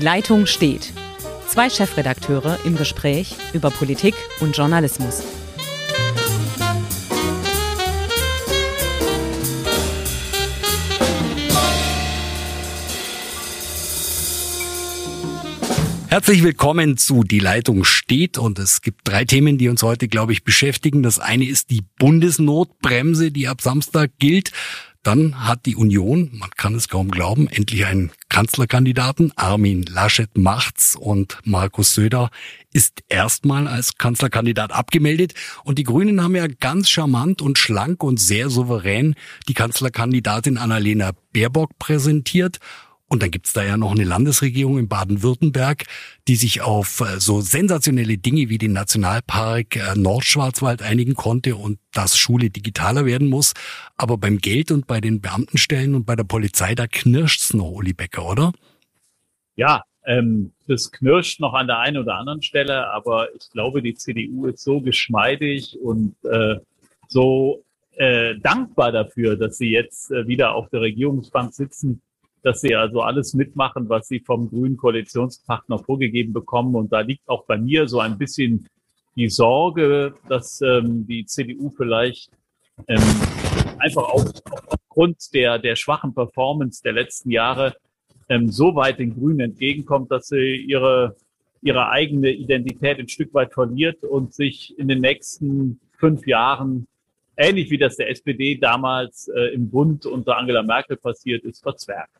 Die 0.00 0.06
Leitung 0.06 0.46
steht. 0.46 0.94
Zwei 1.46 1.68
Chefredakteure 1.68 2.60
im 2.64 2.74
Gespräch 2.74 3.36
über 3.52 3.70
Politik 3.70 4.14
und 4.40 4.56
Journalismus. 4.56 5.22
Herzlich 16.08 16.42
willkommen 16.42 16.96
zu 16.96 17.22
Die 17.22 17.38
Leitung 17.38 17.84
steht 17.84 18.38
und 18.38 18.58
es 18.58 18.80
gibt 18.80 19.06
drei 19.06 19.26
Themen, 19.26 19.58
die 19.58 19.68
uns 19.68 19.82
heute, 19.82 20.08
glaube 20.08 20.32
ich, 20.32 20.44
beschäftigen. 20.44 21.02
Das 21.02 21.18
eine 21.18 21.44
ist 21.44 21.70
die 21.70 21.82
Bundesnotbremse, 21.98 23.30
die 23.30 23.48
ab 23.48 23.60
Samstag 23.60 24.12
gilt. 24.18 24.50
Dann 25.02 25.46
hat 25.46 25.64
die 25.64 25.76
Union, 25.76 26.30
man 26.34 26.50
kann 26.50 26.74
es 26.74 26.88
kaum 26.88 27.10
glauben, 27.10 27.48
endlich 27.48 27.86
einen 27.86 28.12
Kanzlerkandidaten. 28.28 29.32
Armin 29.34 29.84
Laschet 29.84 30.36
macht's 30.36 30.94
und 30.94 31.38
Markus 31.44 31.94
Söder 31.94 32.30
ist 32.74 33.02
erstmal 33.08 33.66
als 33.66 33.96
Kanzlerkandidat 33.96 34.72
abgemeldet. 34.72 35.32
Und 35.64 35.78
die 35.78 35.84
Grünen 35.84 36.22
haben 36.22 36.36
ja 36.36 36.46
ganz 36.48 36.90
charmant 36.90 37.40
und 37.40 37.58
schlank 37.58 38.02
und 38.02 38.20
sehr 38.20 38.50
souverän 38.50 39.14
die 39.48 39.54
Kanzlerkandidatin 39.54 40.58
Annalena 40.58 41.12
Baerbock 41.32 41.78
präsentiert. 41.78 42.58
Und 43.12 43.24
dann 43.24 43.32
gibt's 43.32 43.52
da 43.52 43.64
ja 43.64 43.76
noch 43.76 43.90
eine 43.90 44.04
Landesregierung 44.04 44.78
in 44.78 44.86
Baden-Württemberg, 44.86 45.84
die 46.28 46.36
sich 46.36 46.62
auf 46.62 47.00
äh, 47.00 47.18
so 47.18 47.40
sensationelle 47.40 48.18
Dinge 48.18 48.48
wie 48.48 48.56
den 48.56 48.72
Nationalpark 48.72 49.74
äh, 49.74 49.98
Nordschwarzwald 49.98 50.80
einigen 50.80 51.14
konnte 51.14 51.56
und 51.56 51.80
dass 51.92 52.16
Schule 52.16 52.50
digitaler 52.50 53.06
werden 53.06 53.28
muss. 53.28 53.54
Aber 53.96 54.16
beim 54.16 54.38
Geld 54.38 54.70
und 54.70 54.86
bei 54.86 55.00
den 55.00 55.20
Beamtenstellen 55.20 55.96
und 55.96 56.06
bei 56.06 56.14
der 56.14 56.22
Polizei, 56.22 56.76
da 56.76 56.86
knirscht's 56.86 57.52
noch, 57.52 57.72
Uli 57.72 57.94
Becker, 57.94 58.30
oder? 58.30 58.52
Ja, 59.56 59.82
ähm, 60.06 60.52
das 60.68 60.92
knirscht 60.92 61.40
noch 61.40 61.54
an 61.54 61.66
der 61.66 61.80
einen 61.80 61.98
oder 61.98 62.14
anderen 62.14 62.42
Stelle, 62.42 62.92
aber 62.92 63.34
ich 63.34 63.50
glaube, 63.50 63.82
die 63.82 63.94
CDU 63.94 64.46
ist 64.46 64.62
so 64.62 64.80
geschmeidig 64.80 65.76
und 65.82 66.14
äh, 66.22 66.60
so 67.08 67.64
äh, 67.96 68.36
dankbar 68.38 68.92
dafür, 68.92 69.36
dass 69.36 69.58
sie 69.58 69.70
jetzt 69.70 70.12
äh, 70.12 70.28
wieder 70.28 70.54
auf 70.54 70.68
der 70.70 70.82
Regierungsbank 70.82 71.52
sitzen, 71.52 72.00
dass 72.42 72.60
sie 72.60 72.74
also 72.74 73.00
alles 73.02 73.34
mitmachen, 73.34 73.88
was 73.88 74.08
sie 74.08 74.20
vom 74.20 74.48
grünen 74.48 74.76
Koalitionspartner 74.76 75.78
vorgegeben 75.78 76.32
bekommen. 76.32 76.74
Und 76.74 76.92
da 76.92 77.00
liegt 77.00 77.28
auch 77.28 77.44
bei 77.44 77.58
mir 77.58 77.88
so 77.88 78.00
ein 78.00 78.18
bisschen 78.18 78.66
die 79.16 79.28
Sorge, 79.28 80.14
dass 80.28 80.60
ähm, 80.62 81.06
die 81.06 81.26
CDU 81.26 81.70
vielleicht 81.70 82.30
ähm, 82.88 83.02
einfach 83.78 84.08
auf, 84.08 84.24
aufgrund 84.68 85.34
der, 85.34 85.58
der 85.58 85.76
schwachen 85.76 86.14
Performance 86.14 86.82
der 86.82 86.92
letzten 86.92 87.30
Jahre 87.30 87.74
ähm, 88.28 88.50
so 88.50 88.74
weit 88.74 88.98
den 88.98 89.14
Grünen 89.14 89.40
entgegenkommt, 89.40 90.10
dass 90.10 90.28
sie 90.28 90.56
ihre, 90.56 91.16
ihre 91.62 91.90
eigene 91.90 92.30
Identität 92.30 92.98
ein 92.98 93.08
Stück 93.08 93.34
weit 93.34 93.52
verliert 93.52 94.04
und 94.04 94.32
sich 94.32 94.78
in 94.78 94.88
den 94.88 95.00
nächsten 95.00 95.80
fünf 95.98 96.26
Jahren 96.26 96.86
ähnlich 97.36 97.70
wie 97.70 97.78
das 97.78 97.96
der 97.96 98.10
SPD 98.10 98.56
damals 98.56 99.28
äh, 99.28 99.54
im 99.54 99.70
Bund 99.70 100.06
unter 100.06 100.36
Angela 100.36 100.62
Merkel 100.62 100.96
passiert 100.96 101.44
ist, 101.44 101.62
verzwergt. 101.62 102.19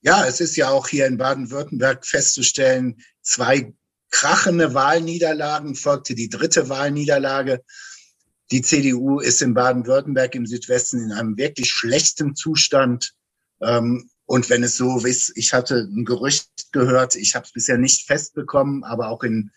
Ja, 0.00 0.26
es 0.26 0.40
ist 0.40 0.56
ja 0.56 0.68
auch 0.70 0.88
hier 0.88 1.06
in 1.06 1.18
Baden-Württemberg 1.18 2.06
festzustellen, 2.06 2.96
zwei 3.22 3.72
krachende 4.10 4.74
Wahlniederlagen 4.74 5.74
folgte 5.74 6.14
die 6.14 6.28
dritte 6.28 6.68
Wahlniederlage. 6.68 7.62
Die 8.50 8.62
CDU 8.62 9.20
ist 9.20 9.42
in 9.42 9.54
Baden-Württemberg 9.54 10.34
im 10.34 10.46
Südwesten 10.46 11.02
in 11.02 11.12
einem 11.12 11.36
wirklich 11.36 11.70
schlechten 11.70 12.34
Zustand. 12.34 13.12
Ähm, 13.60 14.08
und 14.24 14.48
wenn 14.50 14.62
es 14.62 14.76
so 14.76 15.04
ist, 15.04 15.32
ich 15.36 15.52
hatte 15.52 15.88
ein 15.90 16.04
Gerücht 16.04 16.72
gehört, 16.72 17.14
ich 17.14 17.34
habe 17.34 17.46
es 17.46 17.52
bisher 17.52 17.78
nicht 17.78 18.06
festbekommen, 18.06 18.84
aber 18.84 19.08
auch 19.08 19.22
in 19.22 19.50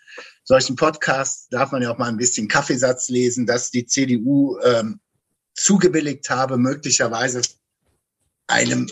solchen 0.44 0.76
Podcasts 0.76 1.48
darf 1.50 1.72
man 1.72 1.82
ja 1.82 1.92
auch 1.92 1.98
mal 1.98 2.10
ein 2.10 2.18
bisschen 2.18 2.48
Kaffeesatz 2.48 3.10
lesen, 3.10 3.46
dass 3.46 3.72
die 3.72 3.86
CDU 3.86 4.58
ähm, 4.64 5.00
zugebilligt 5.54 6.30
habe, 6.30 6.58
möglicherweise 6.58 7.42
einem 8.48 8.90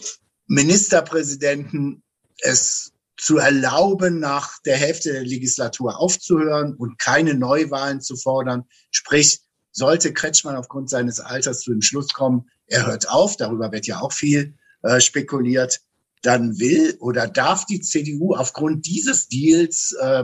Ministerpräsidenten 0.49 2.03
es 2.41 2.91
zu 3.17 3.37
erlauben, 3.37 4.19
nach 4.19 4.59
der 4.63 4.77
Hälfte 4.77 5.13
der 5.13 5.23
Legislatur 5.23 5.99
aufzuhören 5.99 6.75
und 6.75 6.97
keine 6.97 7.35
Neuwahlen 7.35 8.01
zu 8.01 8.15
fordern. 8.15 8.65
Sprich, 8.91 9.41
sollte 9.71 10.13
Kretschmann 10.13 10.55
aufgrund 10.55 10.89
seines 10.89 11.19
Alters 11.19 11.61
zu 11.61 11.71
dem 11.71 11.81
Schluss 11.81 12.09
kommen, 12.09 12.49
er 12.65 12.87
hört 12.87 13.09
auf, 13.09 13.37
darüber 13.37 13.71
wird 13.71 13.87
ja 13.87 13.99
auch 13.99 14.11
viel 14.11 14.55
äh, 14.81 14.99
spekuliert, 14.99 15.81
dann 16.21 16.59
will 16.59 16.97
oder 16.99 17.27
darf 17.27 17.65
die 17.65 17.81
CDU 17.81 18.35
aufgrund 18.35 18.85
dieses 18.85 19.27
Deals 19.27 19.95
äh, 20.01 20.23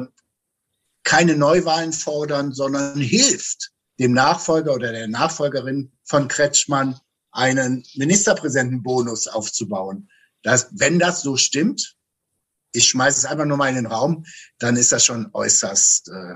keine 1.03 1.35
Neuwahlen 1.35 1.93
fordern, 1.93 2.51
sondern 2.51 2.99
hilft 2.99 3.71
dem 3.99 4.13
Nachfolger 4.13 4.73
oder 4.73 4.91
der 4.91 5.07
Nachfolgerin 5.07 5.91
von 6.03 6.27
Kretschmann 6.27 6.99
einen 7.31 7.85
Ministerpräsidentenbonus 7.95 9.27
aufzubauen. 9.27 10.09
Das, 10.45 10.67
wenn 10.73 10.99
das 10.99 11.23
so 11.23 11.37
stimmt, 11.37 11.97
ich 12.71 12.87
schmeiße 12.87 13.17
es 13.17 13.25
einfach 13.25 13.45
nur 13.45 13.57
mal 13.57 13.69
in 13.69 13.75
den 13.75 13.87
Raum, 13.87 14.27
dann 14.59 14.77
ist 14.77 14.91
das 14.91 15.03
schon 15.03 15.31
äußerst 15.33 16.09
äh, 16.09 16.35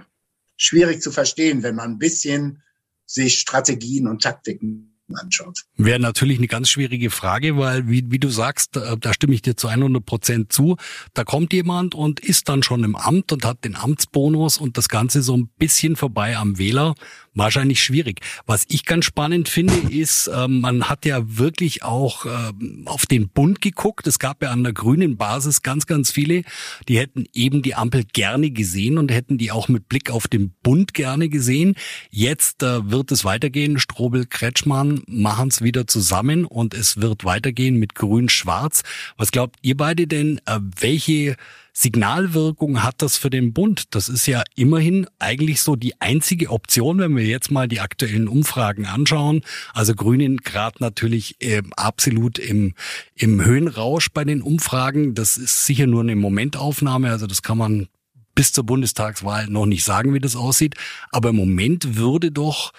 schwierig 0.57 1.03
zu 1.03 1.11
verstehen, 1.11 1.61
wenn 1.61 1.75
man 1.75 1.91
ein 1.91 1.99
bisschen 1.99 2.63
sich 3.05 3.39
Strategien 3.39 4.07
und 4.07 4.23
Taktiken 4.23 4.98
anschaut. 5.15 5.63
Wäre 5.77 5.99
natürlich 5.99 6.37
eine 6.37 6.47
ganz 6.47 6.69
schwierige 6.69 7.09
Frage, 7.09 7.57
weil 7.57 7.87
wie, 7.87 8.03
wie 8.09 8.19
du 8.19 8.29
sagst, 8.29 8.75
da, 8.75 8.95
da 8.95 9.13
stimme 9.13 9.33
ich 9.33 9.41
dir 9.41 9.55
zu 9.55 9.67
100 9.67 10.05
Prozent 10.05 10.53
zu. 10.53 10.77
Da 11.13 11.23
kommt 11.23 11.53
jemand 11.53 11.95
und 11.95 12.19
ist 12.19 12.49
dann 12.49 12.63
schon 12.63 12.83
im 12.83 12.95
Amt 12.95 13.31
und 13.31 13.45
hat 13.45 13.63
den 13.63 13.75
Amtsbonus 13.75 14.57
und 14.57 14.77
das 14.77 14.89
Ganze 14.89 15.21
so 15.21 15.35
ein 15.35 15.49
bisschen 15.57 15.95
vorbei 15.95 16.37
am 16.37 16.57
Wähler. 16.57 16.95
Wahrscheinlich 17.33 17.81
schwierig. 17.81 18.21
Was 18.45 18.65
ich 18.67 18.85
ganz 18.85 19.05
spannend 19.05 19.49
finde, 19.49 19.73
ist, 19.89 20.27
äh, 20.27 20.47
man 20.47 20.89
hat 20.89 21.05
ja 21.05 21.37
wirklich 21.37 21.83
auch 21.83 22.25
äh, 22.25 22.51
auf 22.85 23.05
den 23.05 23.29
Bund 23.29 23.61
geguckt. 23.61 24.07
Es 24.07 24.19
gab 24.19 24.41
ja 24.43 24.51
an 24.51 24.63
der 24.63 24.73
grünen 24.73 25.15
Basis 25.15 25.61
ganz, 25.61 25.85
ganz 25.85 26.11
viele, 26.11 26.43
die 26.87 26.97
hätten 26.97 27.25
eben 27.33 27.61
die 27.61 27.75
Ampel 27.75 28.03
gerne 28.03 28.51
gesehen 28.51 28.97
und 28.97 29.11
hätten 29.11 29.37
die 29.37 29.51
auch 29.51 29.69
mit 29.69 29.87
Blick 29.87 30.11
auf 30.11 30.27
den 30.27 30.53
Bund 30.63 30.93
gerne 30.93 31.29
gesehen. 31.29 31.75
Jetzt 32.09 32.63
äh, 32.63 32.91
wird 32.91 33.11
es 33.11 33.23
weitergehen. 33.23 33.79
Strobel, 33.79 34.25
Kretschmann, 34.25 34.98
machen 35.07 35.49
es 35.49 35.61
wieder 35.61 35.87
zusammen 35.87 36.45
und 36.45 36.73
es 36.73 37.01
wird 37.01 37.25
weitergehen 37.25 37.77
mit 37.77 37.95
Grün-Schwarz. 37.95 38.83
Was 39.17 39.31
glaubt 39.31 39.57
ihr 39.61 39.77
beide 39.77 40.07
denn, 40.07 40.39
äh, 40.45 40.59
welche 40.79 41.35
Signalwirkung 41.73 42.83
hat 42.83 43.01
das 43.01 43.17
für 43.17 43.29
den 43.29 43.53
Bund? 43.53 43.95
Das 43.95 44.09
ist 44.09 44.25
ja 44.25 44.43
immerhin 44.55 45.07
eigentlich 45.17 45.61
so 45.61 45.75
die 45.75 45.99
einzige 46.01 46.49
Option, 46.49 46.99
wenn 46.99 47.15
wir 47.15 47.25
jetzt 47.25 47.51
mal 47.51 47.67
die 47.67 47.79
aktuellen 47.79 48.27
Umfragen 48.27 48.85
anschauen. 48.85 49.41
Also 49.73 49.95
Grünen 49.95 50.37
gerade 50.37 50.77
natürlich 50.79 51.41
äh, 51.41 51.61
absolut 51.77 52.37
im, 52.37 52.73
im 53.15 53.43
Höhenrausch 53.43 54.09
bei 54.13 54.25
den 54.25 54.41
Umfragen. 54.41 55.15
Das 55.15 55.37
ist 55.37 55.65
sicher 55.65 55.87
nur 55.87 56.01
eine 56.01 56.15
Momentaufnahme, 56.15 57.09
also 57.09 57.27
das 57.27 57.41
kann 57.41 57.57
man 57.57 57.87
bis 58.35 58.53
zur 58.53 58.65
Bundestagswahl 58.65 59.47
noch 59.47 59.65
nicht 59.65 59.83
sagen, 59.83 60.13
wie 60.13 60.19
das 60.19 60.35
aussieht. 60.35 60.75
Aber 61.11 61.29
im 61.29 61.35
Moment 61.35 61.97
würde 61.97 62.31
doch 62.31 62.71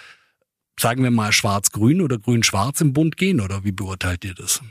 sagen 0.79 1.03
wir 1.03 1.11
mal, 1.11 1.31
schwarz-grün 1.31 2.01
oder 2.01 2.17
grün-schwarz 2.17 2.81
im 2.81 2.93
Bund 2.93 3.17
gehen? 3.17 3.39
Oder 3.41 3.63
wie 3.63 3.71
beurteilt 3.71 4.25
ihr 4.25 4.33
das? 4.33 4.61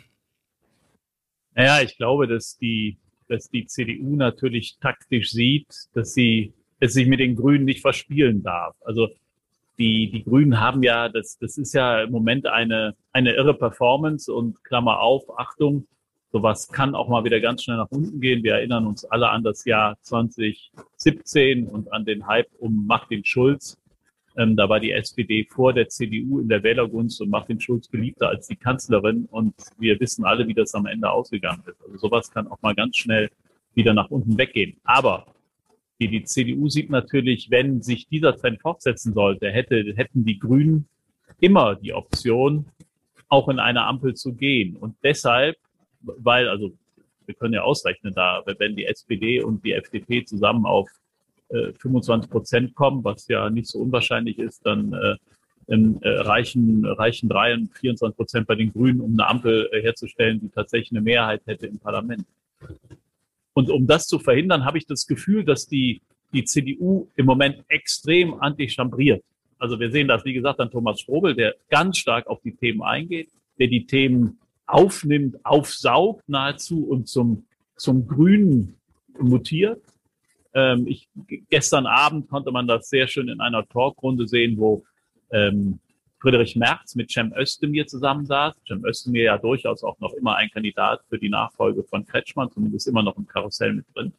Naja, 1.55 1.83
ich 1.83 1.97
glaube, 1.97 2.27
dass 2.27 2.57
die, 2.59 2.99
dass 3.29 3.51
die 3.51 3.67
CDU 3.67 4.17
natürlich 4.17 4.79
taktisch 4.81 5.31
sieht, 5.31 5.67
dass 5.95 6.15
sie 6.15 6.53
es 6.81 6.95
sich 6.95 7.07
mit 7.07 7.21
den 7.21 7.37
Grünen 7.37 7.65
nicht 7.65 7.81
verspielen 7.81 8.43
darf. 8.43 8.75
Also 8.85 9.09
die, 9.79 10.11
die 10.11 10.25
Grünen 10.25 10.61
haben 10.61 10.83
ja, 10.83 11.09
das, 11.09 11.39
das 11.39 11.59
ist 11.59 11.75
ja 11.75 12.03
im 12.03 12.11
Moment 12.11 12.47
eine, 12.47 12.95
eine 13.13 13.33
irre 13.33 13.55
Performance 13.55 14.33
und 14.33 14.63
Klammer 14.65 15.01
auf, 15.01 15.39
Achtung, 15.39 15.87
sowas 16.33 16.69
kann 16.69 16.95
auch 16.95 17.09
mal 17.09 17.25
wieder 17.25 17.41
ganz 17.41 17.65
schnell 17.65 17.79
nach 17.79 17.91
unten 17.91 18.21
gehen. 18.21 18.43
Wir 18.43 18.55
erinnern 18.55 18.87
uns 18.87 19.05
alle 19.05 19.31
an 19.31 19.43
das 19.43 19.65
Jahr 19.65 19.97
2017 20.03 21.67
und 21.67 21.93
an 21.93 22.05
den 22.05 22.27
Hype 22.27 22.49
um 22.59 22.87
Martin 22.87 23.25
Schulz. 23.25 23.80
Ähm, 24.37 24.57
da 24.57 24.69
war 24.69 24.81
die 24.81 24.93
SPD 24.93 25.47
vor 25.51 25.73
der 25.73 25.89
CDU 25.89 26.41
in 26.41 26.49
der 26.49 26.63
Wählergunst 26.63 27.21
und 27.21 27.31
Martin 27.31 27.61
Schulz 27.61 27.89
beliebter 27.89 28.29
als 28.29 28.47
die 28.47 28.57
Kanzlerin. 28.57 29.27
Und 29.31 29.55
wir 29.79 29.99
wissen 30.01 30.25
alle, 30.25 30.47
wie 30.47 30.55
das 30.55 30.75
am 30.75 30.87
Ende 30.87 31.11
ausgegangen 31.11 31.63
ist. 31.67 31.83
Also 31.83 31.99
sowas 31.99 32.31
kann 32.31 32.47
auch 32.49 32.61
mal 32.63 32.75
ganz 32.75 32.97
schnell 32.97 33.31
wieder 33.75 33.95
nach 33.95 34.11
unten 34.11 34.39
weggehen. 34.39 34.77
Aber 34.85 35.27
die, 36.01 36.09
die 36.09 36.25
CDU 36.25 36.69
sieht 36.69 36.91
natürlich, 36.91 37.51
wenn 37.51 37.83
sich 37.83 38.09
dieser 38.09 38.37
Trend 38.37 38.61
fortsetzen 38.61 39.13
sollte, 39.13 39.51
hätte, 39.51 39.93
hätten 39.97 40.25
die 40.25 40.39
Grünen 40.39 40.89
immer 41.41 41.75
die 41.75 41.93
Option, 41.93 42.67
auch 43.29 43.49
in 43.49 43.59
eine 43.59 43.85
Ampel 43.85 44.15
zu 44.15 44.35
gehen. 44.35 44.77
Und 44.77 44.97
deshalb, 45.03 45.57
weil, 46.01 46.49
also 46.49 46.73
wir 47.27 47.35
können 47.35 47.55
ja 47.55 47.63
ausrechnen 47.63 48.13
da, 48.15 48.43
wenn 48.59 48.77
die 48.77 48.87
SPD 48.87 49.43
und 49.43 49.65
die 49.65 49.73
FDP 49.73 50.25
zusammen 50.25 50.67
auf 50.67 50.89
25 51.79 52.29
äh, 52.29 52.33
Prozent 52.33 52.75
kommen, 52.75 53.05
was 53.05 53.29
ja 53.29 53.51
nicht 53.51 53.69
so 53.69 53.79
unwahrscheinlich 53.81 54.39
ist, 54.39 54.65
dann 54.65 54.93
äh, 54.93 55.17
äh, 56.03 56.09
reichen, 56.09 56.85
reichen 56.85 57.29
drei 57.29 57.55
und 57.55 57.73
24 57.77 58.17
Prozent 58.17 58.47
bei 58.47 58.57
den 58.57 58.73
Grünen, 58.73 59.01
um 59.01 59.13
eine 59.13 59.29
Ampel 59.29 59.69
äh, 59.73 59.83
herzustellen, 59.83 60.41
die 60.41 60.49
tatsächlich 60.49 60.91
eine 60.91 61.01
Mehrheit 61.01 61.43
hätte 61.47 61.67
im 61.67 61.79
Parlament. 61.79 62.25
Und 63.53 63.71
um 63.71 63.87
das 63.87 64.07
zu 64.07 64.19
verhindern, 64.19 64.65
habe 64.65 64.79
ich 64.79 64.87
das 64.87 65.07
Gefühl, 65.07 65.45
dass 65.45 65.67
die, 65.67 66.01
die 66.33 66.45
CDU 66.45 67.09
im 67.17 67.27
Moment 67.27 67.65
extrem 67.69 68.35
antichambriert. 68.41 69.23
Also 69.59 69.79
wir 69.79 69.91
sehen 69.91 70.09
das, 70.09 70.25
wie 70.25 70.33
gesagt, 70.33 70.59
an 70.59 70.71
Thomas 70.71 71.01
Strobel, 71.01 71.35
der 71.35 71.55
ganz 71.69 71.99
stark 71.99 72.27
auf 72.27 72.41
die 72.43 72.55
Themen 72.55 72.83
eingeht, 72.83 73.29
der 73.59 73.69
die 73.69 73.87
Themen 73.87 74.39
aufnimmt, 74.67 75.45
aufsaugt 75.45 76.29
nahezu 76.29 76.85
und 76.85 77.09
zum, 77.09 77.45
zum 77.77 78.07
Grünen 78.07 78.77
mutiert. 79.21 79.83
Ähm, 80.55 80.87
ich, 80.87 81.09
gestern 81.49 81.87
Abend 81.87 82.29
konnte 82.29 82.51
man 82.51 82.67
das 82.67 82.89
sehr 82.89 83.07
schön 83.07 83.29
in 83.29 83.41
einer 83.41 83.67
Talkrunde 83.69 84.27
sehen, 84.27 84.59
wo 84.59 84.85
ähm, 85.31 85.79
Friedrich 86.21 86.57
Merz 86.57 86.95
mit 86.97 87.11
Cem 87.11 87.33
Özdemir 87.35 87.87
zusammensaß. 87.87 88.55
Cem 88.67 88.85
Özdemir 88.85 89.25
ja 89.25 89.39
durchaus 89.39 89.83
auch 89.83 89.99
noch 90.01 90.13
immer 90.15 90.37
ein 90.37 90.51
Kandidat 90.51 91.01
für 91.09 91.19
die 91.19 91.31
Nachfolge 91.31 91.83
von 91.85 92.05
Kretschmann, 92.05 92.51
zumindest 92.51 92.89
immer 92.89 93.03
noch 93.03 93.17
im 93.17 93.27
Karussell 93.27 93.73
mit 93.73 93.87
drin. 93.95 94.13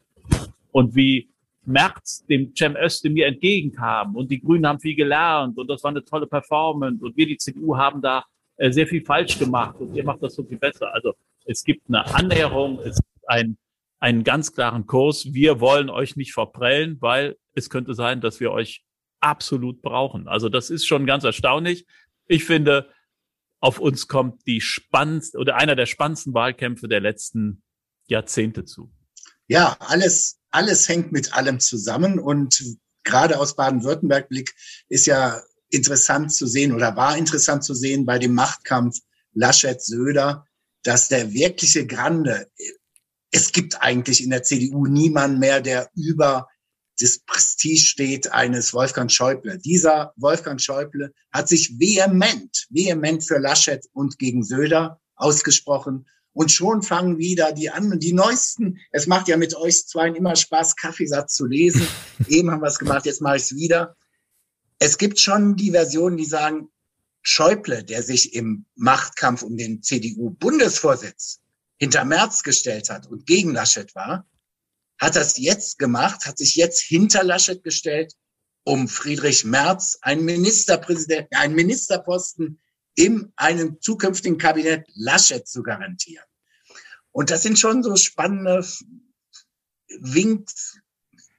Und 0.71 0.95
wie 0.95 1.27
Merz 1.63 2.25
dem 2.25 2.55
Cem 2.55 2.75
Özdemir 2.75 3.27
entgegenkam 3.27 4.15
und 4.15 4.31
die 4.31 4.41
Grünen 4.41 4.65
haben 4.65 4.79
viel 4.79 4.95
gelernt 4.95 5.57
und 5.57 5.69
das 5.69 5.83
war 5.83 5.91
eine 5.91 6.03
tolle 6.03 6.25
Performance 6.25 7.05
und 7.05 7.15
wir, 7.15 7.27
die 7.27 7.37
CDU, 7.37 7.77
haben 7.77 8.01
da 8.01 8.25
äh, 8.57 8.71
sehr 8.71 8.87
viel 8.87 9.03
falsch 9.05 9.37
gemacht 9.37 9.75
und 9.79 9.95
ihr 9.95 10.03
macht 10.03 10.23
das 10.23 10.33
so 10.33 10.43
viel 10.43 10.57
besser. 10.57 10.91
Also 10.93 11.13
es 11.45 11.63
gibt 11.63 11.87
eine 11.87 12.05
Annäherung, 12.15 12.79
es 12.79 12.95
gibt 12.95 13.29
ein, 13.29 13.57
einen 14.01 14.23
ganz 14.23 14.51
klaren 14.51 14.87
Kurs. 14.87 15.33
Wir 15.33 15.61
wollen 15.61 15.89
euch 15.89 16.15
nicht 16.15 16.33
verprellen, 16.33 16.97
weil 16.99 17.37
es 17.53 17.69
könnte 17.69 17.93
sein, 17.93 18.19
dass 18.19 18.39
wir 18.39 18.51
euch 18.51 18.83
absolut 19.21 19.81
brauchen. 19.81 20.27
Also 20.27 20.49
das 20.49 20.69
ist 20.69 20.85
schon 20.85 21.05
ganz 21.05 21.23
erstaunlich. 21.23 21.85
Ich 22.27 22.43
finde, 22.43 22.89
auf 23.59 23.79
uns 23.79 24.07
kommt 24.07 24.45
die 24.47 24.59
spannendste 24.59 25.37
oder 25.37 25.55
einer 25.55 25.75
der 25.75 25.85
spannendsten 25.85 26.33
Wahlkämpfe 26.33 26.87
der 26.87 26.99
letzten 26.99 27.61
Jahrzehnte 28.07 28.65
zu. 28.65 28.91
Ja, 29.47 29.77
alles, 29.79 30.39
alles 30.49 30.89
hängt 30.89 31.11
mit 31.11 31.33
allem 31.33 31.59
zusammen 31.59 32.19
und 32.19 32.59
gerade 33.03 33.39
aus 33.39 33.55
Baden-Württemberg 33.55 34.29
Blick 34.29 34.55
ist 34.89 35.05
ja 35.05 35.39
interessant 35.69 36.33
zu 36.33 36.47
sehen 36.47 36.73
oder 36.73 36.95
war 36.95 37.17
interessant 37.17 37.63
zu 37.63 37.75
sehen 37.75 38.05
bei 38.05 38.17
dem 38.17 38.33
Machtkampf 38.33 38.97
Laschet-Söder, 39.33 40.45
dass 40.83 41.07
der 41.07 41.31
wirkliche 41.31 41.85
Grande, 41.85 42.47
es 43.31 43.51
gibt 43.51 43.81
eigentlich 43.81 44.23
in 44.23 44.29
der 44.29 44.43
CDU 44.43 44.85
niemand 44.85 45.39
mehr, 45.39 45.61
der 45.61 45.89
über 45.95 46.47
das 46.99 47.19
Prestige 47.19 47.79
steht 47.79 48.31
eines 48.31 48.73
Wolfgang 48.73 49.09
Schäuble. 49.09 49.57
Dieser 49.57 50.13
Wolfgang 50.17 50.61
Schäuble 50.61 51.13
hat 51.31 51.47
sich 51.47 51.79
vehement, 51.79 52.67
vehement 52.69 53.25
für 53.25 53.39
Laschet 53.39 53.83
und 53.93 54.19
gegen 54.19 54.43
Söder 54.43 54.99
ausgesprochen. 55.15 56.07
Und 56.33 56.51
schon 56.51 56.81
fangen 56.83 57.17
wieder 57.17 57.51
die 57.53 57.69
an, 57.69 57.99
die 57.99 58.13
neuesten. 58.13 58.79
Es 58.91 59.07
macht 59.07 59.27
ja 59.27 59.37
mit 59.37 59.55
euch 59.55 59.87
zwei 59.87 60.09
immer 60.09 60.35
Spaß, 60.35 60.75
Kaffeesatz 60.75 61.33
zu 61.33 61.45
lesen. 61.45 61.87
Eben 62.27 62.51
haben 62.51 62.61
wir 62.61 62.67
es 62.67 62.79
gemacht, 62.79 63.05
jetzt 63.05 63.21
mache 63.21 63.37
ich 63.37 63.43
es 63.43 63.55
wieder. 63.55 63.95
Es 64.79 64.97
gibt 64.97 65.19
schon 65.19 65.55
die 65.55 65.71
Versionen, 65.71 66.17
die 66.17 66.25
sagen, 66.25 66.69
Schäuble, 67.21 67.83
der 67.83 68.01
sich 68.03 68.33
im 68.33 68.65
Machtkampf 68.75 69.43
um 69.43 69.55
den 69.55 69.83
CDU-Bundesvorsitz 69.83 71.40
hinter 71.81 72.05
Merz 72.05 72.43
gestellt 72.43 72.91
hat 72.91 73.07
und 73.07 73.25
gegen 73.25 73.53
Laschet 73.53 73.93
war, 73.95 74.29
hat 74.99 75.15
das 75.15 75.37
jetzt 75.37 75.79
gemacht, 75.79 76.27
hat 76.27 76.37
sich 76.37 76.55
jetzt 76.55 76.79
hinter 76.79 77.23
Laschet 77.23 77.63
gestellt, 77.63 78.13
um 78.63 78.87
Friedrich 78.87 79.45
Merz 79.45 79.97
einen 80.03 80.23
Ministerpräsident, 80.23 81.27
einen 81.35 81.55
Ministerposten 81.55 82.61
in 82.93 83.33
einem 83.35 83.81
zukünftigen 83.81 84.37
Kabinett 84.37 84.85
Laschet 84.93 85.47
zu 85.47 85.63
garantieren. 85.63 86.25
Und 87.09 87.31
das 87.31 87.41
sind 87.41 87.57
schon 87.57 87.81
so 87.81 87.95
spannende 87.95 88.63
Winks, 90.01 90.77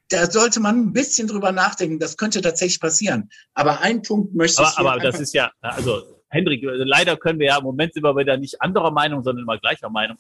da 0.09 0.29
sollte 0.29 0.59
man 0.59 0.79
ein 0.79 0.93
bisschen 0.93 1.29
drüber 1.29 1.53
nachdenken. 1.53 2.01
Das 2.01 2.17
könnte 2.17 2.43
tatsächlich 2.43 2.81
passieren. 2.81 3.31
Aber 3.55 3.81
ein 3.81 4.03
Punkt 4.03 4.35
möchte 4.35 4.61
ich. 4.61 4.69
Aber, 4.77 4.95
aber 4.95 5.03
das 5.03 5.21
ist 5.21 5.35
ja, 5.35 5.53
also 5.61 6.22
Hendrik, 6.33 6.63
leider 6.65 7.17
können 7.17 7.39
wir 7.39 7.49
ja 7.49 7.59
im 7.59 7.65
Moment 7.65 7.95
sind 7.95 8.03
wir 8.03 8.17
wieder 8.17 8.37
nicht 8.37 8.61
anderer 8.61 8.91
Meinung, 8.91 9.23
sondern 9.23 9.45
immer 9.45 9.59
gleicher 9.59 9.91
Meinung. 9.91 10.17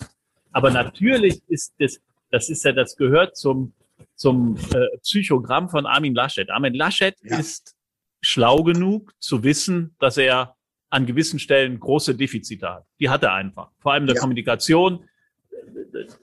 Aber 0.53 0.70
natürlich 0.70 1.41
ist 1.49 1.75
das, 1.79 2.00
das 2.31 2.50
ist 2.50 2.64
ja, 2.64 2.73
das 2.73 2.97
gehört 2.97 3.37
zum, 3.37 3.73
zum 4.14 4.56
äh, 4.75 4.99
Psychogramm 4.99 5.69
von 5.69 5.87
Armin 5.87 6.14
Laschet. 6.14 6.50
Armin 6.50 6.75
Laschet 6.75 7.17
ja. 7.23 7.38
ist 7.38 7.75
schlau 8.20 8.62
genug 8.62 9.14
zu 9.19 9.43
wissen, 9.43 9.97
dass 9.99 10.19
er 10.19 10.55
an 10.91 11.06
gewissen 11.06 11.38
Stellen 11.38 11.81
große 11.81 12.15
Defizite 12.15 12.69
hat. 12.69 12.85
Die 13.00 13.08
hat 13.08 13.23
er 13.23 13.32
einfach. 13.32 13.70
Vor 13.81 13.93
allem 13.93 14.03
in 14.03 14.08
der 14.08 14.17
ja. 14.17 14.20
Kommunikation 14.20 15.08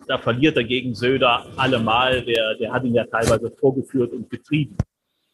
da 0.07 0.17
verliert 0.17 0.57
er 0.57 0.63
gegen 0.63 0.95
Söder 0.95 1.45
allemal. 1.57 2.23
Der, 2.23 2.55
der 2.55 2.71
hat 2.71 2.83
ihn 2.83 2.93
ja 2.93 3.05
teilweise 3.05 3.51
vorgeführt 3.51 4.11
und 4.13 4.29
getrieben. 4.29 4.77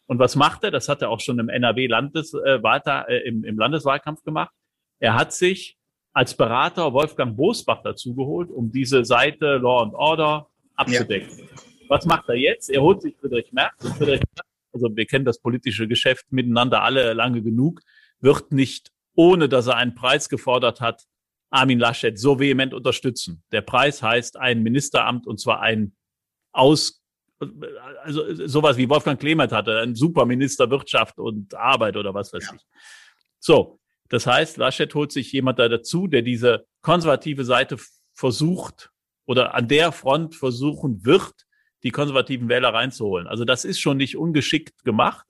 Und 0.08 0.20
was 0.20 0.36
macht 0.36 0.64
er? 0.64 0.72
Das 0.72 0.88
hat 0.88 1.02
er 1.02 1.10
auch 1.10 1.20
schon 1.20 1.40
im 1.40 1.50
NRW-Landes, 1.50 2.34
äh, 2.34 2.60
äh, 2.60 3.28
im, 3.28 3.44
im 3.44 3.58
Landeswahlkampf 3.58 4.24
gemacht. 4.24 4.54
Er 5.00 5.16
hat 5.16 5.34
sich 5.34 5.78
als 6.14 6.36
Berater 6.36 6.94
Wolfgang 6.94 7.36
Bosbach 7.36 7.82
dazugeholt, 7.82 8.50
um 8.50 8.72
diese 8.72 9.04
Seite 9.04 9.58
Law 9.58 9.84
and 9.84 9.94
Order 9.94 10.48
abzudecken. 10.76 11.40
Ja. 11.40 11.46
Was 11.90 12.06
macht 12.06 12.30
er 12.30 12.36
jetzt? 12.36 12.70
Er 12.70 12.82
holt 12.82 13.02
sich 13.02 13.16
Friedrich 13.18 13.52
Merz. 13.52 13.74
Und 13.84 13.96
Friedrich 13.96 14.22
Merz, 14.22 14.48
also 14.72 14.96
wir 14.96 15.06
kennen 15.06 15.26
das 15.26 15.40
politische 15.40 15.88
Geschäft 15.88 16.26
miteinander 16.32 16.84
alle 16.84 17.14
lange 17.14 17.42
genug, 17.42 17.82
wird 18.20 18.52
nicht, 18.52 18.92
ohne 19.16 19.50
dass 19.50 19.68
er 19.68 19.78
einen 19.78 19.96
Preis 19.96 20.30
gefordert 20.30 20.82
hat, 20.82 21.06
Armin 21.50 21.80
Laschet 21.80 22.18
so 22.18 22.40
vehement 22.40 22.74
unterstützen. 22.74 23.44
Der 23.52 23.62
Preis 23.62 24.02
heißt 24.02 24.38
ein 24.38 24.64
Ministeramt 24.64 25.28
und 25.28 25.40
zwar 25.40 25.62
ein 25.62 25.96
aus, 26.52 27.05
also 28.04 28.48
sowas 28.48 28.78
wie 28.78 28.90
Wolfgang 28.90 29.20
Clement 29.20 29.52
hatte, 29.52 29.80
ein 29.80 29.96
Superminister 29.96 30.70
Wirtschaft 30.70 31.20
und 31.20 31.54
Arbeit 31.56 31.98
oder 31.98 32.14
was 32.14 32.34
weiß 32.34 32.44
ja. 32.44 32.56
ich. 32.56 32.62
So, 33.40 33.80
das 34.10 34.28
heißt, 34.28 34.58
Laschet 34.58 34.94
holt 34.94 35.12
sich 35.12 35.32
jemand 35.32 35.60
da 35.60 35.68
dazu, 35.68 36.08
der 36.08 36.22
diese 36.22 36.66
konservative 36.82 37.44
Seite 37.44 37.78
versucht 38.14 38.92
oder 39.26 39.56
an 39.56 39.68
der 39.68 39.92
Front 39.92 40.36
versuchen 40.36 41.06
wird, 41.06 41.34
die 41.84 41.92
konservativen 41.92 42.50
Wähler 42.50 42.74
reinzuholen. 42.74 43.28
Also 43.28 43.46
das 43.46 43.66
ist 43.66 43.80
schon 43.80 43.98
nicht 43.98 44.18
ungeschickt 44.18 44.84
gemacht 44.84 45.26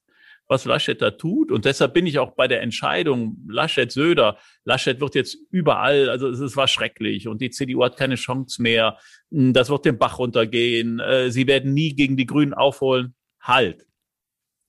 was 0.47 0.65
Laschet 0.65 1.01
da 1.01 1.11
tut. 1.11 1.51
Und 1.51 1.65
deshalb 1.65 1.93
bin 1.93 2.05
ich 2.05 2.19
auch 2.19 2.31
bei 2.35 2.47
der 2.47 2.61
Entscheidung 2.61 3.37
Laschet-Söder. 3.47 4.37
Laschet 4.63 4.99
wird 4.99 5.15
jetzt 5.15 5.37
überall, 5.49 6.09
also 6.09 6.29
es 6.29 6.55
war 6.55 6.67
schrecklich 6.67 7.27
und 7.27 7.41
die 7.41 7.49
CDU 7.49 7.83
hat 7.83 7.97
keine 7.97 8.15
Chance 8.15 8.61
mehr. 8.61 8.97
Hm, 9.31 9.53
das 9.53 9.69
wird 9.69 9.85
den 9.85 9.97
Bach 9.97 10.19
runtergehen. 10.19 10.99
Äh, 10.99 11.31
sie 11.31 11.47
werden 11.47 11.73
nie 11.73 11.95
gegen 11.95 12.17
die 12.17 12.25
Grünen 12.25 12.53
aufholen. 12.53 13.15
Halt. 13.41 13.85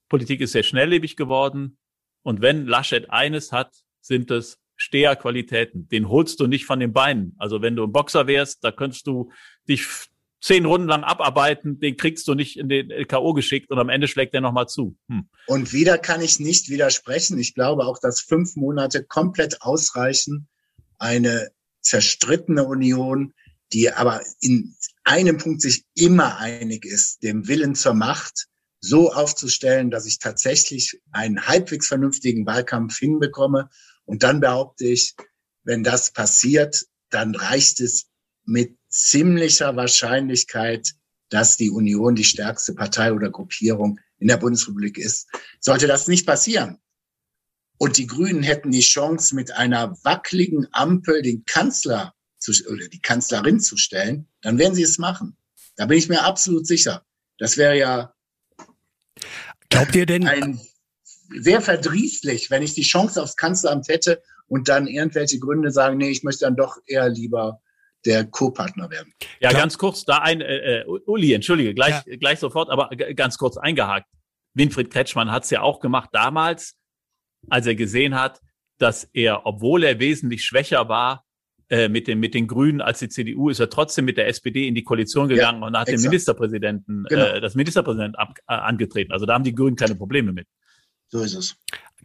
Politik 0.09 0.41
ist 0.41 0.53
sehr 0.53 0.63
schnelllebig 0.63 1.17
geworden. 1.17 1.79
Und 2.23 2.41
wenn 2.41 2.67
Laschet 2.67 3.11
eines 3.11 3.53
hat, 3.53 3.75
sind 4.01 4.31
es 4.31 4.59
Steherqualitäten. 4.77 5.89
Den 5.89 6.09
holst 6.09 6.41
du 6.41 6.47
nicht 6.47 6.67
von 6.67 6.81
den 6.81 6.93
Beinen. 6.93 7.35
Also 7.39 7.63
wenn 7.63 7.77
du 7.77 7.85
ein 7.85 7.93
Boxer 7.93 8.27
wärst, 8.27 8.63
da 8.63 8.73
könntest 8.73 9.07
du 9.07 9.31
dich 9.69 9.87
zehn 10.47 10.65
Runden 10.65 10.87
lang 10.87 11.03
abarbeiten, 11.03 11.81
den 11.81 11.97
kriegst 11.97 12.29
du 12.29 12.35
nicht 12.35 12.57
in 12.57 12.69
den 12.69 12.89
K.O. 13.09 13.33
geschickt 13.33 13.73
und 13.73 13.81
am 13.81 13.89
Ende 13.89 14.07
schlägt 14.07 14.33
er 14.33 14.41
nochmal 14.41 14.69
zu. 14.69 14.97
Hm. 15.09 15.29
Und 15.49 15.73
wieder 15.73 15.99
kann 15.99 16.21
ich 16.21 16.39
nicht 16.39 16.69
widersprechen. 16.69 17.37
Ich 17.39 17.55
glaube 17.55 17.85
auch, 17.85 17.99
dass 17.99 18.21
fünf 18.21 18.55
Monate 18.55 19.03
komplett 19.03 19.63
ausreichen. 19.63 20.47
Eine 20.99 21.51
zerstrittene 21.81 22.63
Union, 22.63 23.35
die 23.73 23.91
aber 23.91 24.23
in 24.39 24.77
einem 25.03 25.37
Punkt 25.37 25.63
sich 25.63 25.85
immer 25.95 26.39
einig 26.39 26.85
ist, 26.85 27.25
dem 27.25 27.49
Willen 27.49 27.75
zur 27.75 27.95
Macht 27.95 28.47
so 28.79 29.13
aufzustellen, 29.13 29.91
dass 29.91 30.07
ich 30.07 30.21
tatsächlich 30.21 31.01
einen 31.11 31.49
halbwegs 31.49 31.89
vernünftigen 31.89 32.47
Wahlkampf 32.47 32.97
hinbekomme. 32.99 33.69
Und 34.05 34.23
dann 34.23 34.39
behaupte 34.39 34.85
ich, 34.87 35.17
wenn 35.65 35.83
das 35.83 36.13
passiert, 36.13 36.85
dann 37.11 37.35
reicht 37.35 37.81
es 37.81 38.07
mit 38.47 38.77
ziemlicher 38.89 39.77
Wahrscheinlichkeit, 39.77 40.95
dass 41.29 41.57
die 41.57 41.71
Union 41.71 42.15
die 42.15 42.25
stärkste 42.25 42.75
Partei 42.75 43.13
oder 43.13 43.31
Gruppierung 43.31 43.99
in 44.19 44.29
der 44.29 44.37
Bundesrepublik 44.37 44.97
ist. 44.99 45.29
Sollte 45.61 45.87
das 45.87 46.09
nicht 46.09 46.27
passieren 46.27 46.79
und 47.79 47.97
die 47.99 48.07
Grünen 48.07 48.43
hätten 48.43 48.71
die 48.71 48.81
Chance, 48.81 49.35
mit 49.35 49.53
einer 49.53 49.97
wackeligen 50.03 50.67
Ampel 50.73 51.23
den 51.23 51.45
Kanzler 51.45 52.15
zu, 52.39 52.53
oder 52.71 52.89
die 52.89 53.01
Kanzlerin 53.01 53.61
zu 53.61 53.77
stellen, 53.77 54.29
dann 54.41 54.59
werden 54.59 54.75
sie 54.75 54.83
es 54.83 54.99
machen. 54.99 55.37
Da 55.77 55.87
bin 55.87 55.99
ich 55.99 56.09
mir 56.09 56.25
absolut 56.25 56.67
sicher. 56.67 57.05
Das 57.39 57.57
wäre 57.57 57.77
ja 57.77 58.13
Glaubt 59.69 59.95
ihr 59.95 60.07
denn? 60.07 60.27
Ein, 60.27 60.61
sehr 61.41 61.61
verdrießlich, 61.61 62.51
wenn 62.51 62.63
ich 62.63 62.75
die 62.75 62.83
Chance 62.83 63.23
aufs 63.23 63.37
Kanzleramt 63.37 63.89
hätte 63.89 64.23
und 64.47 64.69
dann 64.69 64.87
irgendwelche 64.87 65.39
Gründe 65.39 65.71
sagen, 65.71 65.99
nee, 65.99 66.11
ich 66.11 66.23
möchte 66.23 66.45
dann 66.45 66.57
doch 66.57 66.79
eher 66.87 67.09
lieber 67.09 67.61
der 68.07 68.25
Co-Partner 68.25 68.91
werden. 68.91 69.13
Ja, 69.41 69.51
Klar. 69.51 69.63
ganz 69.63 69.79
kurz, 69.79 70.05
da 70.05 70.19
ein, 70.19 70.41
äh, 70.41 70.81
äh, 70.81 70.85
Uli, 71.07 71.33
entschuldige, 71.33 71.75
gleich, 71.75 72.03
ja. 72.07 72.17
gleich 72.17 72.39
sofort, 72.39 72.71
aber 72.71 72.89
ganz 72.91 73.37
kurz 73.37 73.57
eingehakt. 73.57 74.07
Winfried 74.55 74.91
Kretschmann 74.91 75.31
hat 75.31 75.45
es 75.45 75.51
ja 75.51 75.61
auch 75.61 75.81
gemacht 75.81 76.11
damals, 76.13 76.77
als 77.51 77.67
er 77.67 77.75
gesehen 77.75 78.15
hat, 78.15 78.41
dass 78.79 79.05
er, 79.13 79.45
obwohl 79.47 79.85
er 79.85 79.99
wesentlich 79.99 80.45
schwächer 80.45 80.89
war, 80.89 81.25
äh, 81.69 81.89
mit, 81.89 82.07
dem, 82.07 82.21
mit 82.21 82.33
den 82.35 82.47
Grünen 82.47 82.81
als 82.81 83.01
die 83.01 83.09
CDU 83.09 83.51
ist 83.51 83.59
er 83.59 83.69
trotzdem 83.69 84.05
mit 84.05 84.17
der 84.17 84.29
SPD 84.29 84.69
in 84.69 84.77
die 84.77 84.85
Koalition 84.85 85.27
gegangen 85.27 85.63
ja, 85.63 85.67
und 85.67 85.77
hat 85.77 85.89
exakt. 85.89 86.05
den 86.05 86.11
Ministerpräsidenten, 86.11 87.05
genau. 87.09 87.25
äh, 87.25 87.41
das 87.41 87.57
Ministerpräsident 87.57 88.17
ab, 88.17 88.35
äh, 88.47 88.55
angetreten. 88.55 89.13
Also 89.13 89.27
da 89.27 89.35
haben 89.35 89.43
die 89.43 89.55
Grünen 89.55 89.75
keine 89.75 89.97
Probleme 89.97 90.33
mit. 90.33 90.47
So 91.09 91.23
ist 91.23 91.35
es. 91.35 91.57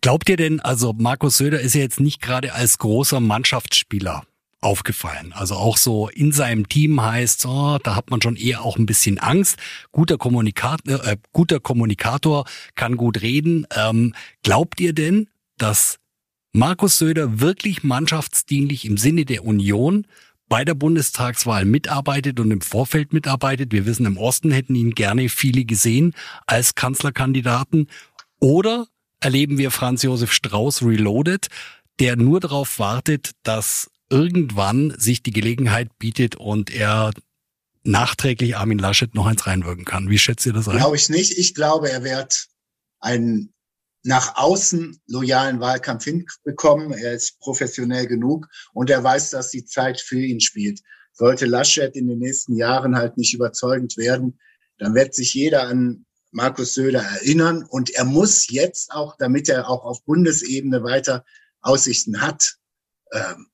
Glaubt 0.01 0.27
ihr 0.29 0.37
denn, 0.37 0.61
also 0.61 0.93
Markus 0.93 1.37
Söder 1.37 1.61
ist 1.61 1.75
ja 1.75 1.81
jetzt 1.81 1.99
nicht 1.99 2.21
gerade 2.21 2.53
als 2.53 2.79
großer 2.79 3.19
Mannschaftsspieler 3.19 4.23
aufgefallen. 4.61 5.33
Also 5.33 5.55
auch 5.55 5.77
so 5.77 6.07
in 6.07 6.31
seinem 6.31 6.69
Team 6.69 7.01
heißt, 7.01 7.45
oh, 7.47 7.79
da 7.83 7.95
hat 7.95 8.11
man 8.11 8.21
schon 8.21 8.35
eher 8.35 8.63
auch 8.63 8.77
ein 8.77 8.85
bisschen 8.85 9.17
Angst. 9.17 9.57
Guter 9.91 10.17
Kommunikator, 10.17 11.03
äh, 11.05 11.17
guter 11.33 11.59
Kommunikator 11.59 12.45
kann 12.75 12.95
gut 12.95 13.21
reden. 13.21 13.65
Ähm, 13.75 14.13
glaubt 14.43 14.79
ihr 14.79 14.93
denn, 14.93 15.27
dass 15.57 15.97
Markus 16.53 16.97
Söder 16.97 17.39
wirklich 17.39 17.83
mannschaftsdienlich 17.83 18.85
im 18.85 18.97
Sinne 18.97 19.25
der 19.25 19.45
Union 19.45 20.05
bei 20.47 20.65
der 20.65 20.75
Bundestagswahl 20.75 21.65
mitarbeitet 21.65 22.39
und 22.39 22.51
im 22.51 22.61
Vorfeld 22.61 23.13
mitarbeitet? 23.13 23.71
Wir 23.71 23.85
wissen, 23.85 24.05
im 24.05 24.17
Osten 24.17 24.51
hätten 24.51 24.75
ihn 24.75 24.91
gerne 24.91 25.29
viele 25.29 25.65
gesehen 25.65 26.13
als 26.45 26.75
Kanzlerkandidaten. 26.75 27.87
Oder 28.39 28.87
erleben 29.21 29.57
wir 29.57 29.71
Franz 29.71 30.03
Josef 30.03 30.33
Strauß 30.33 30.83
reloaded, 30.83 31.47
der 31.99 32.15
nur 32.15 32.39
darauf 32.39 32.79
wartet, 32.79 33.31
dass 33.43 33.90
irgendwann 34.11 34.93
sich 34.97 35.23
die 35.23 35.31
Gelegenheit 35.31 35.97
bietet 35.97 36.35
und 36.35 36.69
er 36.69 37.11
nachträglich 37.83 38.57
Armin 38.57 38.77
Laschet 38.77 39.15
noch 39.15 39.25
eins 39.25 39.47
reinwirken 39.47 39.85
kann. 39.85 40.09
Wie 40.09 40.19
schätzt 40.19 40.45
ihr 40.45 40.53
das 40.53 40.67
ein? 40.67 40.77
Glaube 40.77 40.95
ich 40.95 41.09
nicht. 41.09 41.37
Ich 41.37 41.55
glaube, 41.55 41.89
er 41.89 42.03
wird 42.03 42.47
einen 42.99 43.53
nach 44.03 44.35
außen 44.35 45.01
loyalen 45.07 45.59
Wahlkampf 45.59 46.03
hinbekommen. 46.03 46.91
Er 46.91 47.13
ist 47.13 47.39
professionell 47.39 48.07
genug 48.07 48.47
und 48.73 48.89
er 48.89 49.03
weiß, 49.03 49.31
dass 49.31 49.49
die 49.49 49.65
Zeit 49.65 49.99
für 49.99 50.19
ihn 50.19 50.41
spielt. 50.41 50.81
Sollte 51.13 51.45
Laschet 51.45 51.95
in 51.95 52.07
den 52.07 52.19
nächsten 52.19 52.55
Jahren 52.55 52.95
halt 52.95 53.17
nicht 53.17 53.33
überzeugend 53.33 53.97
werden, 53.97 54.39
dann 54.77 54.95
wird 54.95 55.13
sich 55.13 55.33
jeder 55.33 55.67
an 55.67 56.05
Markus 56.31 56.73
Söder 56.73 57.01
erinnern 57.01 57.63
und 57.69 57.91
er 57.91 58.05
muss 58.05 58.49
jetzt 58.49 58.91
auch, 58.91 59.15
damit 59.17 59.49
er 59.49 59.69
auch 59.69 59.83
auf 59.83 60.03
Bundesebene 60.05 60.83
weiter 60.83 61.25
Aussichten 61.61 62.21
hat, 62.21 62.55
ähm, 63.11 63.47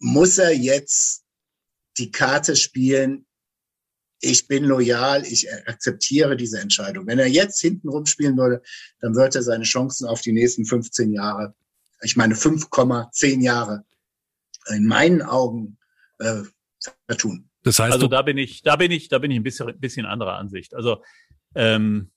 muss 0.00 0.38
er 0.38 0.52
jetzt 0.52 1.24
die 1.98 2.10
Karte 2.10 2.56
spielen, 2.56 3.26
ich 4.22 4.48
bin 4.48 4.64
loyal, 4.64 5.24
ich 5.24 5.50
akzeptiere 5.66 6.36
diese 6.36 6.60
Entscheidung. 6.60 7.06
Wenn 7.06 7.18
er 7.18 7.26
jetzt 7.26 7.60
hintenrum 7.60 8.06
spielen 8.06 8.36
würde, 8.36 8.62
dann 9.00 9.14
würde 9.14 9.38
er 9.38 9.42
seine 9.42 9.64
Chancen 9.64 10.06
auf 10.06 10.20
die 10.20 10.32
nächsten 10.32 10.66
15 10.66 11.12
Jahre, 11.12 11.54
ich 12.02 12.16
meine 12.16 12.34
5,10 12.34 13.42
Jahre, 13.42 13.84
in 14.68 14.86
meinen 14.86 15.22
Augen 15.22 15.78
äh, 16.18 16.42
vertun. 17.06 17.48
Das 17.62 17.78
heißt, 17.78 17.92
also 17.92 18.08
da 18.08 18.22
bin 18.22 18.38
ich, 18.38 18.62
da 18.62 18.76
bin 18.76 18.90
ich, 18.90 19.08
da 19.08 19.18
bin 19.18 19.30
ich 19.30 19.38
ein 19.38 19.42
bisschen, 19.42 19.78
bisschen 19.78 20.06
anderer 20.06 20.36
Ansicht. 20.36 20.74
Also 20.74 21.02
ähm, 21.54 22.10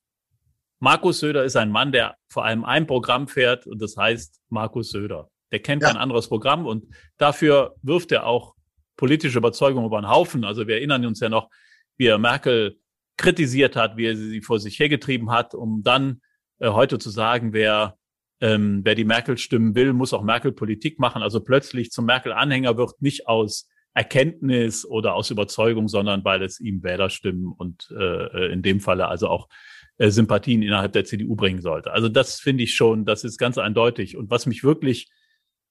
Markus 0.80 1.20
Söder 1.20 1.44
ist 1.46 1.56
ein 1.56 1.70
Mann, 1.70 1.92
der 1.92 2.18
vor 2.28 2.46
allem 2.46 2.66
ein 2.66 2.88
Programm 2.88 3.28
fährt 3.28 3.66
und 3.66 3.82
das 3.82 3.96
heißt 3.96 4.42
Markus 4.50 4.92
Söder. 4.92 5.30
Der 5.54 5.60
kennt 5.60 5.84
ja. 5.84 5.90
kein 5.90 5.98
anderes 5.98 6.28
Programm 6.28 6.66
und 6.66 6.86
dafür 7.18 7.76
wirft 7.84 8.12
er 8.12 8.26
auch 8.26 8.56
politische 8.98 9.38
Überzeugung 9.38 9.86
über 9.86 10.02
den 10.02 10.10
Haufen. 10.10 10.44
Also 10.44 10.68
wir 10.68 10.76
erinnern 10.76 11.06
uns 11.06 11.20
ja 11.20 11.30
noch, 11.30 11.50
wie 11.96 12.08
er 12.08 12.18
Merkel 12.18 12.80
kritisiert 13.18 13.76
hat, 13.76 13.96
wie 13.96 14.08
er 14.08 14.16
sie 14.16 14.42
vor 14.42 14.60
sich 14.60 14.80
hergetrieben 14.80 15.30
hat, 15.30 15.54
um 15.54 15.84
dann 15.84 16.22
äh, 16.60 16.70
heute 16.70 16.98
zu 16.98 17.12
sagen, 17.12 17.54
wer, 17.54 17.98
ähm, 18.42 18.82
wer 18.84 18.96
die 18.96 19.06
Merkel 19.06 19.38
stimmen 19.38 19.76
will, 19.76 19.94
muss 19.94 20.12
auch 20.12 20.24
Merkel 20.24 20.52
Politik 20.52 21.00
machen. 21.00 21.22
Also 21.22 21.40
plötzlich 21.40 21.92
zum 21.92 22.06
Merkel-Anhänger 22.06 22.76
wird 22.76 23.00
nicht 23.00 23.28
aus 23.28 23.70
Erkenntnis 23.94 24.86
oder 24.86 25.14
aus 25.14 25.30
Überzeugung, 25.30 25.88
sondern 25.88 26.26
weil 26.26 26.42
es 26.42 26.60
ihm 26.60 26.82
Wähler 26.82 27.12
stimmen 27.12 27.54
und 27.56 27.94
äh, 27.96 28.52
in 28.52 28.64
dem 28.64 28.80
Falle 28.80 29.08
also 29.08 29.28
auch 29.28 29.50
äh, 29.98 30.10
Sympathien 30.10 30.64
innerhalb 30.64 30.94
der 30.94 31.06
CDU 31.06 31.36
bringen 31.36 31.62
sollte. 31.62 31.92
Also 31.92 32.10
das 32.10 32.40
finde 32.40 32.64
ich 32.64 32.74
schon, 32.74 33.06
das 33.06 33.24
ist 33.24 33.38
ganz 33.38 33.60
eindeutig. 33.60 34.18
Und 34.18 34.32
was 34.32 34.48
mich 34.48 34.64
wirklich 34.64 35.12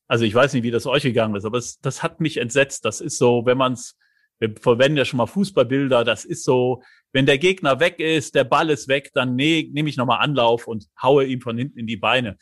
also 0.08 0.24
ich 0.24 0.34
weiß 0.34 0.52
nicht, 0.52 0.62
wie 0.62 0.70
das 0.70 0.86
euch 0.86 1.02
gegangen 1.02 1.34
ist, 1.36 1.44
aber 1.44 1.58
es, 1.58 1.78
das 1.80 2.02
hat 2.02 2.20
mich 2.20 2.36
entsetzt. 2.36 2.84
Das 2.84 3.00
ist 3.00 3.18
so, 3.18 3.46
wenn 3.46 3.58
man 3.58 3.74
es, 3.74 3.96
wir 4.38 4.54
verwenden 4.60 4.98
ja 4.98 5.04
schon 5.04 5.18
mal 5.18 5.26
Fußballbilder, 5.26 6.04
das 6.04 6.24
ist 6.24 6.44
so, 6.44 6.82
wenn 7.12 7.26
der 7.26 7.38
Gegner 7.38 7.80
weg 7.80 7.98
ist, 7.98 8.34
der 8.34 8.44
Ball 8.44 8.70
ist 8.70 8.88
weg, 8.88 9.10
dann 9.14 9.36
nee, 9.36 9.68
nehme 9.72 9.88
ich 9.88 9.96
nochmal 9.96 10.20
Anlauf 10.20 10.66
und 10.66 10.86
haue 11.00 11.24
ihm 11.24 11.40
von 11.40 11.56
hinten 11.56 11.78
in 11.78 11.86
die 11.86 11.96
Beine. 11.96 12.36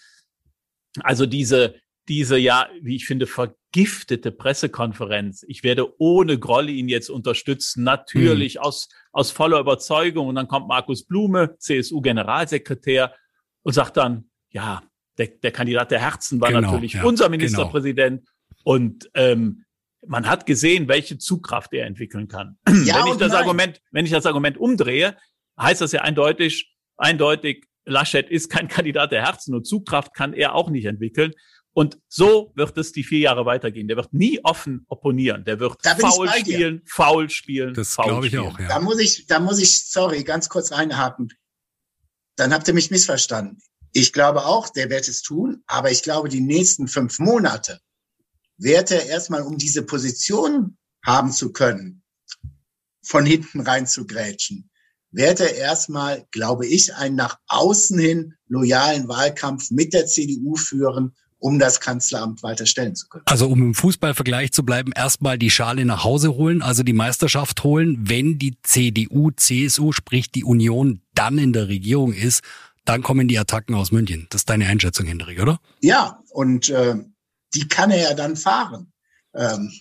Also 1.02 1.26
diese, 1.26 1.74
diese, 2.08 2.36
ja, 2.38 2.68
wie 2.80 2.96
ich 2.96 3.06
finde, 3.06 3.26
vergiftete 3.26 4.32
Pressekonferenz. 4.32 5.44
Ich 5.46 5.62
werde 5.62 6.00
ohne 6.00 6.38
Grolle 6.38 6.72
ihn 6.72 6.88
jetzt 6.88 7.08
unterstützen, 7.08 7.84
natürlich 7.84 8.56
mhm. 8.56 8.62
aus, 8.62 8.88
aus 9.12 9.30
voller 9.30 9.60
Überzeugung. 9.60 10.26
Und 10.26 10.34
dann 10.34 10.48
kommt 10.48 10.66
Markus 10.66 11.04
Blume, 11.04 11.56
CSU-Generalsekretär, 11.58 13.14
und 13.62 13.74
sagt 13.74 13.96
dann, 13.96 14.30
ja, 14.50 14.82
der, 15.20 15.28
der 15.28 15.52
Kandidat 15.52 15.90
der 15.90 16.00
Herzen 16.00 16.40
war 16.40 16.48
genau, 16.48 16.72
natürlich 16.72 16.94
ja, 16.94 17.04
unser 17.04 17.24
genau. 17.24 17.36
Ministerpräsident. 17.36 18.20
Genau. 18.24 18.30
Und 18.64 19.10
ähm, 19.14 19.64
man 20.06 20.26
hat 20.26 20.46
gesehen, 20.46 20.88
welche 20.88 21.18
Zugkraft 21.18 21.72
er 21.74 21.86
entwickeln 21.86 22.26
kann. 22.26 22.56
Ja, 22.84 23.04
wenn 23.04 23.12
ich 23.12 23.18
das 23.18 23.32
nein. 23.32 23.42
Argument, 23.42 23.80
wenn 23.90 24.06
ich 24.06 24.12
das 24.12 24.26
Argument 24.26 24.56
umdrehe, 24.56 25.16
heißt 25.60 25.82
das 25.82 25.92
ja 25.92 26.00
eindeutig, 26.00 26.74
eindeutig, 26.96 27.66
Laschet 27.84 28.28
ist 28.30 28.48
kein 28.48 28.68
Kandidat 28.68 29.12
der 29.12 29.22
Herzen 29.22 29.54
und 29.54 29.66
Zugkraft 29.66 30.14
kann 30.14 30.32
er 30.32 30.54
auch 30.54 30.70
nicht 30.70 30.86
entwickeln. 30.86 31.32
Und 31.72 31.98
so 32.08 32.52
wird 32.56 32.76
es 32.78 32.92
die 32.92 33.04
vier 33.04 33.20
Jahre 33.20 33.46
weitergehen. 33.46 33.88
Der 33.88 33.96
wird 33.96 34.12
nie 34.12 34.40
offen 34.42 34.84
opponieren. 34.88 35.44
Der 35.44 35.60
wird 35.60 35.76
faul 35.82 36.28
spielen, 36.28 36.82
faul 36.86 37.30
spielen. 37.30 37.74
Das 37.74 37.96
glaube 37.96 38.26
ich 38.26 38.38
auch, 38.38 38.58
ja. 38.58 38.68
Da 38.68 38.80
muss 38.80 38.98
ich, 38.98 39.26
da 39.26 39.38
muss 39.38 39.60
ich, 39.60 39.86
sorry, 39.86 40.24
ganz 40.24 40.48
kurz 40.48 40.72
reinhaken. 40.72 41.28
Dann 42.36 42.52
habt 42.52 42.66
ihr 42.68 42.74
mich 42.74 42.90
missverstanden. 42.90 43.58
Ich 43.92 44.12
glaube 44.12 44.46
auch, 44.46 44.68
der 44.68 44.90
wird 44.90 45.08
es 45.08 45.22
tun, 45.22 45.62
aber 45.66 45.90
ich 45.90 46.02
glaube, 46.02 46.28
die 46.28 46.40
nächsten 46.40 46.88
fünf 46.88 47.18
Monate 47.18 47.80
wird 48.56 48.90
er 48.90 49.06
erstmal, 49.06 49.42
um 49.42 49.58
diese 49.58 49.82
Position 49.82 50.76
haben 51.04 51.32
zu 51.32 51.52
können, 51.52 52.02
von 53.02 53.26
hinten 53.26 53.60
rein 53.60 53.86
zu 53.86 54.06
grätschen, 54.06 54.70
wird 55.10 55.40
er 55.40 55.54
erstmal, 55.54 56.26
glaube 56.30 56.66
ich, 56.66 56.94
einen 56.94 57.16
nach 57.16 57.38
außen 57.48 57.98
hin 57.98 58.34
loyalen 58.46 59.08
Wahlkampf 59.08 59.70
mit 59.70 59.92
der 59.92 60.06
CDU 60.06 60.56
führen, 60.56 61.14
um 61.38 61.58
das 61.58 61.80
Kanzleramt 61.80 62.42
weiter 62.42 62.66
stellen 62.66 62.94
zu 62.94 63.08
können. 63.08 63.24
Also 63.26 63.48
um 63.48 63.62
im 63.62 63.74
Fußballvergleich 63.74 64.52
zu 64.52 64.62
bleiben, 64.62 64.92
erstmal 64.94 65.38
die 65.38 65.50
Schale 65.50 65.84
nach 65.84 66.04
Hause 66.04 66.34
holen, 66.34 66.62
also 66.62 66.82
die 66.82 66.92
Meisterschaft 66.92 67.64
holen, 67.64 67.96
wenn 68.08 68.38
die 68.38 68.58
CDU, 68.62 69.30
CSU, 69.34 69.92
sprich 69.92 70.30
die 70.30 70.44
Union 70.44 71.00
dann 71.14 71.38
in 71.38 71.52
der 71.52 71.68
Regierung 71.68 72.12
ist, 72.12 72.42
dann 72.90 73.02
kommen 73.02 73.28
die 73.28 73.38
Attacken 73.38 73.76
aus 73.76 73.92
München. 73.92 74.26
Das 74.30 74.40
ist 74.40 74.50
deine 74.50 74.66
Einschätzung, 74.66 75.06
Hendrik, 75.06 75.40
oder? 75.40 75.60
Ja, 75.80 76.20
und 76.30 76.70
äh, 76.70 76.96
die 77.54 77.68
kann 77.68 77.92
er 77.92 78.02
ja 78.02 78.14
dann 78.14 78.36
fahren. 78.36 78.92
Ähm, 79.32 79.72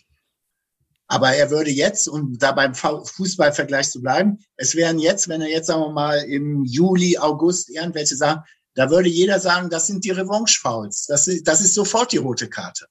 aber 1.07 1.33
er 1.33 1.49
würde 1.49 1.71
jetzt, 1.71 2.07
um 2.07 2.37
da 2.37 2.51
beim 2.51 2.75
Fußballvergleich 2.75 3.89
zu 3.89 3.99
bleiben, 3.99 4.37
es 4.57 4.75
wären 4.75 4.99
jetzt, 4.99 5.27
wenn 5.27 5.41
er 5.41 5.49
jetzt, 5.49 5.65
sagen 5.65 5.81
wir 5.81 5.91
mal, 5.91 6.17
im 6.19 6.63
Juli, 6.65 7.17
August 7.17 7.71
irgendwelche 7.71 8.15
sagen, 8.15 8.43
da 8.75 8.91
würde 8.91 9.09
jeder 9.09 9.39
sagen, 9.39 9.71
das 9.71 9.87
sind 9.87 10.05
die 10.05 10.11
Revanche-Fouls. 10.11 11.07
Das, 11.07 11.25
ist, 11.25 11.47
das 11.47 11.61
ist 11.61 11.73
sofort 11.73 12.11
die 12.11 12.17
rote 12.17 12.47
Karte. 12.47 12.85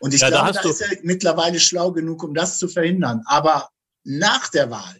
Und 0.00 0.14
ich 0.14 0.22
ja, 0.22 0.30
glaube, 0.30 0.52
da, 0.52 0.62
da 0.62 0.68
ist 0.70 0.80
er 0.80 0.96
mittlerweile 1.02 1.60
schlau 1.60 1.92
genug, 1.92 2.22
um 2.22 2.32
das 2.32 2.56
zu 2.56 2.68
verhindern. 2.68 3.22
Aber 3.26 3.68
nach 4.02 4.48
der 4.48 4.70
Wahl 4.70 4.96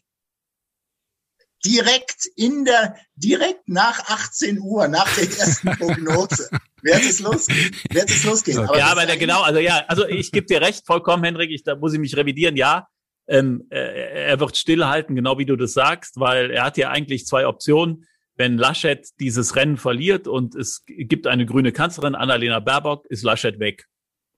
direkt 1.65 2.27
in 2.37 2.65
der, 2.65 2.97
direkt 3.17 3.69
nach 3.69 3.99
18 4.09 4.61
Uhr, 4.61 4.89
nach 4.89 5.13
der 5.15 5.25
ersten 5.25 5.71
Prognose. 5.79 6.49
wird 6.83 7.03
es 7.03 7.21
losgehen. 7.21 7.75
Wird 7.91 8.11
es 8.11 8.25
losgehen. 8.25 8.59
Aber 8.59 8.79
ja, 8.79 8.87
aber 8.87 9.07
der, 9.07 9.17
genau, 9.17 9.43
also 9.43 9.61
ja, 9.61 9.85
also 9.89 10.07
ich 10.07 10.33
gebe 10.33 10.47
dir 10.47 10.61
recht, 10.61 10.87
vollkommen, 10.87 11.25
Henrik, 11.25 11.51
ich, 11.51 11.63
da 11.63 11.77
muss 11.77 11.95
ich 11.95 12.01
mich 12.01 12.17
revidieren, 12.17 12.57
ja. 12.57 12.89
Ähm, 13.27 13.67
äh, 13.71 14.27
er 14.27 14.39
wird 14.39 14.57
stillhalten, 14.57 15.17
genau 15.17 15.39
wie 15.39 15.47
du 15.47 15.57
das 15.57 15.73
sagst, 15.73 16.21
weil 16.21 16.51
er 16.51 16.65
hat 16.65 16.77
ja 16.77 16.91
eigentlich 16.91 17.27
zwei 17.27 17.47
Optionen. 17.47 18.07
Wenn 18.37 18.59
Laschet 18.59 19.09
dieses 19.21 19.57
Rennen 19.57 19.77
verliert 19.77 20.27
und 20.27 20.55
es 20.57 20.83
gibt 20.87 21.27
eine 21.27 21.47
grüne 21.47 21.73
Kanzlerin, 21.73 22.15
Annalena 22.17 22.61
Baerbock, 22.61 23.07
ist 23.07 23.23
Laschet 23.23 23.61
weg. 23.61 23.87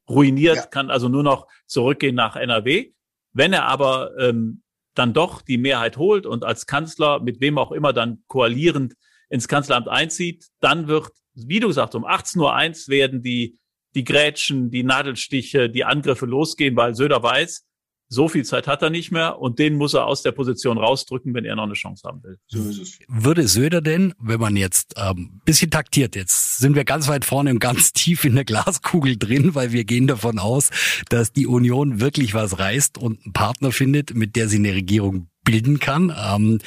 Ruiniert, 0.09 0.57
ja. 0.57 0.67
kann 0.67 0.91
also 0.91 1.09
nur 1.09 1.23
noch 1.23 1.49
zurückgehen 1.67 2.15
nach 2.15 2.37
NRW. 2.37 2.93
Wenn 3.33 3.53
er 3.53 3.65
aber 3.65 4.13
ähm, 4.19 4.63
dann 4.99 5.13
doch 5.13 5.43
die 5.43 5.59
Mehrheit 5.59 5.97
holt 5.97 6.27
und 6.27 6.45
als 6.45 6.67
Kanzler, 6.67 7.21
mit 7.21 7.41
wem 7.41 7.59
auch 7.59 7.73
immer 7.73 7.93
dann 7.93 8.23
koalierend 8.27 8.95
ins 9.29 9.49
Kanzleramt 9.49 9.89
einzieht, 9.89 10.47
dann 10.61 10.89
wird, 10.89 11.11
wie 11.35 11.61
du 11.61 11.69
gesagt, 11.69 11.95
um 11.95 12.05
18.01 12.05 12.89
Uhr 12.89 12.93
werden 12.93 13.23
die, 13.23 13.59
die 13.95 14.05
Grätschen, 14.05 14.71
die 14.71 14.83
Nadelstiche, 14.83 15.69
die 15.71 15.85
Angriffe 15.85 16.27
losgehen, 16.27 16.77
weil 16.77 16.95
Söder 16.95 17.23
weiß, 17.23 17.67
so 18.09 18.29
viel 18.29 18.45
Zeit 18.45 18.69
hat 18.69 18.83
er 18.83 18.91
nicht 18.91 19.11
mehr 19.11 19.39
und 19.41 19.59
den 19.59 19.75
muss 19.75 19.95
er 19.95 20.07
aus 20.07 20.23
der 20.23 20.33
Position 20.33 20.79
rausdrücken, 20.79 21.35
wenn 21.35 21.45
er 21.45 21.57
noch 21.57 21.65
eine 21.65 21.75
Chance 21.75 22.07
haben 22.07 22.23
will. 22.23 22.39
So 22.47 22.69
ist 22.69 22.79
es. 22.79 22.99
Würde 23.09 23.49
Söder 23.49 23.81
denn, 23.81 24.15
wenn 24.19 24.39
man 24.39 24.57
jetzt 24.57 24.95
ähm, 24.97 25.41
bisschen 25.45 25.71
taktiert, 25.71 26.15
jetzt 26.15 26.59
sind 26.59 26.77
wir 26.77 26.85
ganz 26.85 27.09
weit 27.09 27.25
vorne 27.25 27.51
und 27.51 27.59
ganz 27.59 27.93
tief 27.95 28.25
in 28.25 28.37
der 28.37 28.45
Glaskugel 28.45 29.17
drin, 29.17 29.55
weil 29.55 29.73
wir 29.73 29.85
gehen 29.85 30.07
davon 30.07 30.39
aus, 30.39 30.71
dass 31.09 31.33
die 31.33 31.47
Union 31.47 32.01
wirklich 32.01 32.35
was 32.35 32.59
reißt 32.59 32.99
und 32.99 33.25
einen 33.25 33.33
Partner 33.33 33.73
findet, 33.73 34.15
mit 34.15 34.37
der 34.37 34.49
sie 34.49 34.59
eine 34.59 34.73
Regierung 34.73 35.29
bilden 35.45 35.81
kann. 35.81 36.15
Ähm, 36.17 36.59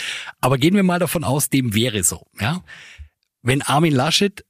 aber 0.41 0.57
gehen 0.57 0.75
wir 0.75 0.83
mal 0.83 0.99
davon 0.99 1.23
aus, 1.23 1.49
dem 1.49 1.73
wäre 1.73 2.03
so. 2.03 2.25
Ja, 2.39 2.63
wenn 3.41 3.61
Armin 3.61 3.93
Laschet 3.93 4.43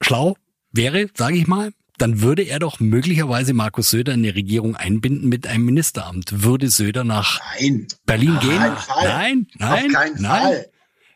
schlau 0.00 0.36
wäre, 0.72 1.08
sage 1.14 1.36
ich 1.36 1.46
mal, 1.46 1.72
dann 1.98 2.20
würde 2.20 2.42
er 2.42 2.58
doch 2.58 2.80
möglicherweise 2.80 3.54
Markus 3.54 3.90
Söder 3.90 4.14
in 4.14 4.22
die 4.22 4.30
Regierung 4.30 4.76
einbinden 4.76 5.28
mit 5.28 5.46
einem 5.46 5.64
Ministeramt. 5.64 6.42
Würde 6.42 6.68
Söder 6.68 7.04
nach 7.04 7.40
nein, 7.58 7.86
Berlin 8.04 8.38
gehen? 8.40 8.58
Nein, 8.58 9.46
nein, 9.58 9.86
auf 9.86 9.92
keinen 9.92 10.22
nein. 10.22 10.42
Fall. 10.42 10.70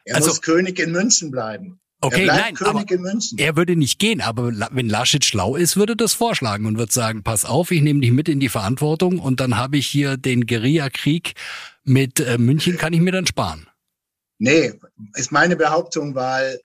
Er 0.04 0.16
also, 0.16 0.28
muss 0.28 0.42
König 0.42 0.78
in 0.78 0.92
München 0.92 1.30
bleiben. 1.30 1.80
Okay, 2.00 2.26
nein, 2.26 2.56
aber 2.60 2.84
er 3.38 3.56
würde 3.56 3.74
nicht 3.74 3.98
gehen, 3.98 4.20
aber 4.20 4.52
wenn 4.70 4.88
Laschet 4.88 5.24
schlau 5.24 5.56
ist, 5.56 5.76
würde 5.76 5.96
das 5.96 6.14
vorschlagen 6.14 6.66
und 6.66 6.78
würde 6.78 6.92
sagen, 6.92 7.24
pass 7.24 7.44
auf, 7.44 7.72
ich 7.72 7.82
nehme 7.82 8.00
dich 8.00 8.12
mit 8.12 8.28
in 8.28 8.38
die 8.38 8.48
Verantwortung 8.48 9.18
und 9.18 9.40
dann 9.40 9.56
habe 9.56 9.78
ich 9.78 9.88
hier 9.88 10.16
den 10.16 10.46
Guerillakrieg 10.46 11.34
mit 11.82 12.20
äh, 12.20 12.38
München, 12.38 12.76
kann 12.76 12.92
ich 12.92 13.00
mir 13.00 13.10
dann 13.10 13.26
sparen. 13.26 13.66
Nee, 14.38 14.74
ist 15.14 15.32
meine 15.32 15.56
Behauptung, 15.56 16.14
weil 16.14 16.60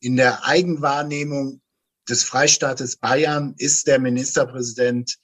in 0.00 0.16
der 0.16 0.46
Eigenwahrnehmung 0.46 1.60
des 2.08 2.24
Freistaates 2.24 2.96
Bayern 2.96 3.54
ist 3.58 3.86
der 3.86 3.98
Ministerpräsident 3.98 5.16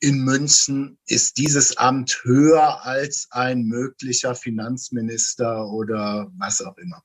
in 0.00 0.18
München, 0.18 0.98
ist 1.06 1.38
dieses 1.38 1.76
Amt 1.76 2.20
höher 2.24 2.84
als 2.84 3.28
ein 3.30 3.62
möglicher 3.62 4.34
Finanzminister 4.34 5.66
oder 5.68 6.30
was 6.36 6.60
auch 6.60 6.76
immer. 6.76 7.02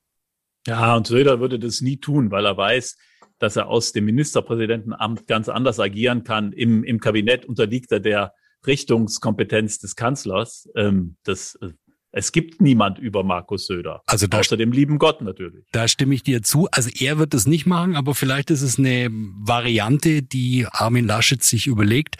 Ja, 0.67 0.95
und 0.95 1.07
Söder 1.07 1.39
würde 1.39 1.59
das 1.59 1.81
nie 1.81 1.97
tun, 1.97 2.31
weil 2.31 2.45
er 2.45 2.57
weiß, 2.57 2.97
dass 3.39 3.55
er 3.55 3.67
aus 3.67 3.93
dem 3.93 4.05
Ministerpräsidentenamt 4.05 5.27
ganz 5.27 5.47
anders 5.47 5.79
agieren 5.79 6.23
kann. 6.23 6.51
Im, 6.51 6.83
im 6.83 6.99
Kabinett 6.99 7.45
unterliegt 7.45 7.91
er 7.91 8.01
der 8.01 8.33
Richtungskompetenz 8.67 9.79
des 9.79 9.95
Kanzlers. 9.95 10.69
Ähm, 10.75 11.15
das 11.23 11.55
äh, 11.61 11.69
es 12.11 12.31
gibt 12.31 12.61
niemand 12.61 12.97
über 12.97 13.23
Markus 13.23 13.67
Söder. 13.67 14.01
Also 14.07 14.27
da, 14.27 14.39
außer 14.39 14.57
dem 14.57 14.71
lieben 14.71 14.97
Gott 14.97 15.21
natürlich. 15.21 15.65
Da 15.71 15.87
stimme 15.87 16.15
ich 16.15 16.23
dir 16.23 16.41
zu. 16.41 16.67
Also 16.71 16.89
er 16.89 17.19
wird 17.19 17.33
es 17.33 17.45
nicht 17.45 17.65
machen, 17.65 17.95
aber 17.95 18.15
vielleicht 18.15 18.49
ist 18.49 18.61
es 18.61 18.79
eine 18.79 19.09
Variante, 19.11 20.23
die 20.23 20.65
Armin 20.71 21.05
Laschet 21.05 21.43
sich 21.43 21.67
überlegt. 21.67 22.15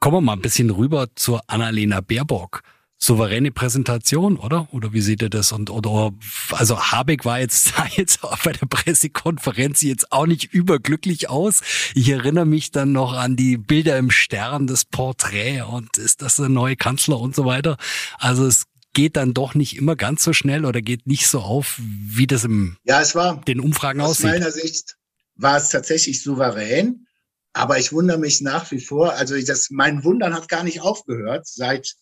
Kommen 0.00 0.16
wir 0.16 0.20
mal 0.20 0.32
ein 0.32 0.40
bisschen 0.40 0.70
rüber 0.70 1.08
zur 1.14 1.42
Annalena 1.46 2.00
Baerbock. 2.00 2.62
Souveräne 3.02 3.50
Präsentation, 3.50 4.36
oder? 4.36 4.68
Oder 4.72 4.92
wie 4.92 5.00
seht 5.00 5.22
ihr 5.22 5.30
das? 5.30 5.52
Und 5.52 5.70
oder 5.70 6.12
also 6.50 6.78
Habeck 6.78 7.24
war 7.24 7.40
jetzt 7.40 7.64
sah 7.76 7.86
jetzt 7.96 8.20
bei 8.44 8.52
der 8.52 8.66
Pressekonferenz 8.66 9.80
jetzt 9.80 10.12
auch 10.12 10.26
nicht 10.26 10.52
überglücklich 10.52 11.30
aus. 11.30 11.62
Ich 11.94 12.10
erinnere 12.10 12.44
mich 12.44 12.72
dann 12.72 12.92
noch 12.92 13.14
an 13.14 13.36
die 13.36 13.56
Bilder 13.56 13.96
im 13.96 14.10
Stern, 14.10 14.66
das 14.66 14.84
Porträt 14.84 15.62
und 15.62 15.96
ist 15.96 16.20
das 16.20 16.36
der 16.36 16.50
neue 16.50 16.76
Kanzler 16.76 17.18
und 17.18 17.34
so 17.34 17.46
weiter. 17.46 17.78
Also 18.18 18.44
es 18.44 18.64
geht 18.92 19.16
dann 19.16 19.34
doch 19.34 19.54
nicht 19.54 19.76
immer 19.76 19.96
ganz 19.96 20.24
so 20.24 20.32
schnell 20.32 20.64
oder 20.64 20.82
geht 20.82 21.06
nicht 21.06 21.28
so 21.28 21.40
auf, 21.40 21.78
wie 21.78 22.26
das 22.26 22.44
im 22.44 22.76
ja, 22.84 23.00
es 23.00 23.14
war, 23.14 23.40
den 23.42 23.60
Umfragen 23.60 24.00
aus 24.00 24.10
aussieht. 24.10 24.26
Aus 24.26 24.32
meiner 24.32 24.50
Sicht 24.50 24.96
war 25.36 25.56
es 25.56 25.68
tatsächlich 25.68 26.22
souverän, 26.22 27.06
aber 27.52 27.78
ich 27.78 27.92
wundere 27.92 28.18
mich 28.18 28.40
nach 28.40 28.70
wie 28.70 28.80
vor, 28.80 29.14
also 29.14 29.40
das, 29.40 29.68
mein 29.70 30.04
Wundern 30.04 30.34
hat 30.34 30.48
gar 30.48 30.64
nicht 30.64 30.80
aufgehört, 30.80 31.46
seit 31.46 31.94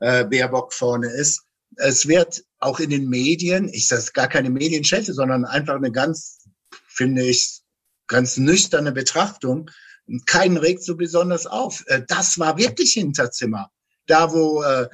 äh, 0.00 0.24
Baerbock 0.24 0.72
vorne 0.72 1.08
ist. 1.08 1.42
Es 1.76 2.06
wird 2.06 2.44
auch 2.58 2.80
in 2.80 2.90
den 2.90 3.08
Medien, 3.08 3.68
ich 3.68 3.88
das 3.88 4.12
gar 4.12 4.28
keine 4.28 4.50
Medienschelte, 4.50 5.12
sondern 5.12 5.44
einfach 5.44 5.74
eine 5.74 5.92
ganz, 5.92 6.44
finde 6.86 7.24
ich, 7.24 7.60
ganz 8.06 8.36
nüchterne 8.36 8.92
Betrachtung. 8.92 9.70
Keinen 10.26 10.56
regt 10.56 10.84
so 10.84 10.96
besonders 10.96 11.46
auf. 11.46 11.84
Äh, 11.88 12.02
das 12.06 12.38
war 12.38 12.56
wirklich 12.56 12.92
Hinterzimmer. 12.92 13.70
Da, 14.06 14.32
wo 14.32 14.62
äh, 14.62 14.88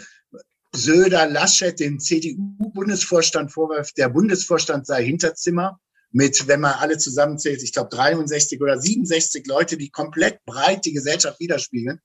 Söder 0.74 1.26
Laschet 1.26 1.78
dem 1.78 2.00
CDU-Bundesvorstand 2.00 3.52
vorwirft, 3.52 3.98
der 3.98 4.08
Bundesvorstand 4.08 4.86
sei 4.86 5.04
Hinterzimmer 5.04 5.78
mit, 6.10 6.46
wenn 6.46 6.60
man 6.60 6.74
alle 6.74 6.98
zusammenzählt, 6.98 7.62
ich 7.62 7.72
glaube 7.72 7.90
63 7.90 8.60
oder 8.60 8.78
67 8.78 9.46
Leute, 9.46 9.76
die 9.76 9.90
komplett 9.90 10.44
breit 10.44 10.84
die 10.84 10.92
Gesellschaft 10.92 11.40
widerspiegeln. 11.40 12.00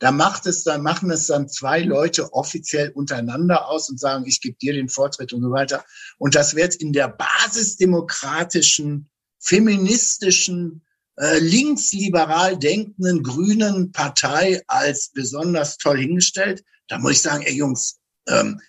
Da 0.00 0.10
macht 0.12 0.46
es 0.46 0.64
dann, 0.64 0.82
machen 0.82 1.10
es 1.10 1.26
dann 1.26 1.48
zwei 1.48 1.82
Leute 1.82 2.32
offiziell 2.32 2.90
untereinander 2.90 3.68
aus 3.68 3.90
und 3.90 4.00
sagen, 4.00 4.24
ich 4.26 4.40
gebe 4.40 4.56
dir 4.56 4.72
den 4.72 4.88
Vortritt 4.88 5.34
und 5.34 5.42
so 5.42 5.50
weiter. 5.50 5.84
Und 6.18 6.34
das 6.34 6.56
wird 6.56 6.74
in 6.74 6.94
der 6.94 7.08
basisdemokratischen, 7.08 9.10
feministischen, 9.38 10.82
äh, 11.16 11.38
linksliberal 11.38 12.58
denkenden 12.58 13.22
grünen 13.22 13.92
Partei 13.92 14.62
als 14.66 15.10
besonders 15.12 15.76
toll 15.76 15.98
hingestellt. 15.98 16.64
Da 16.88 16.98
muss 16.98 17.12
ich 17.12 17.22
sagen, 17.22 17.42
ey 17.42 17.54
Jungs, 17.54 17.99
ähm, 18.28 18.60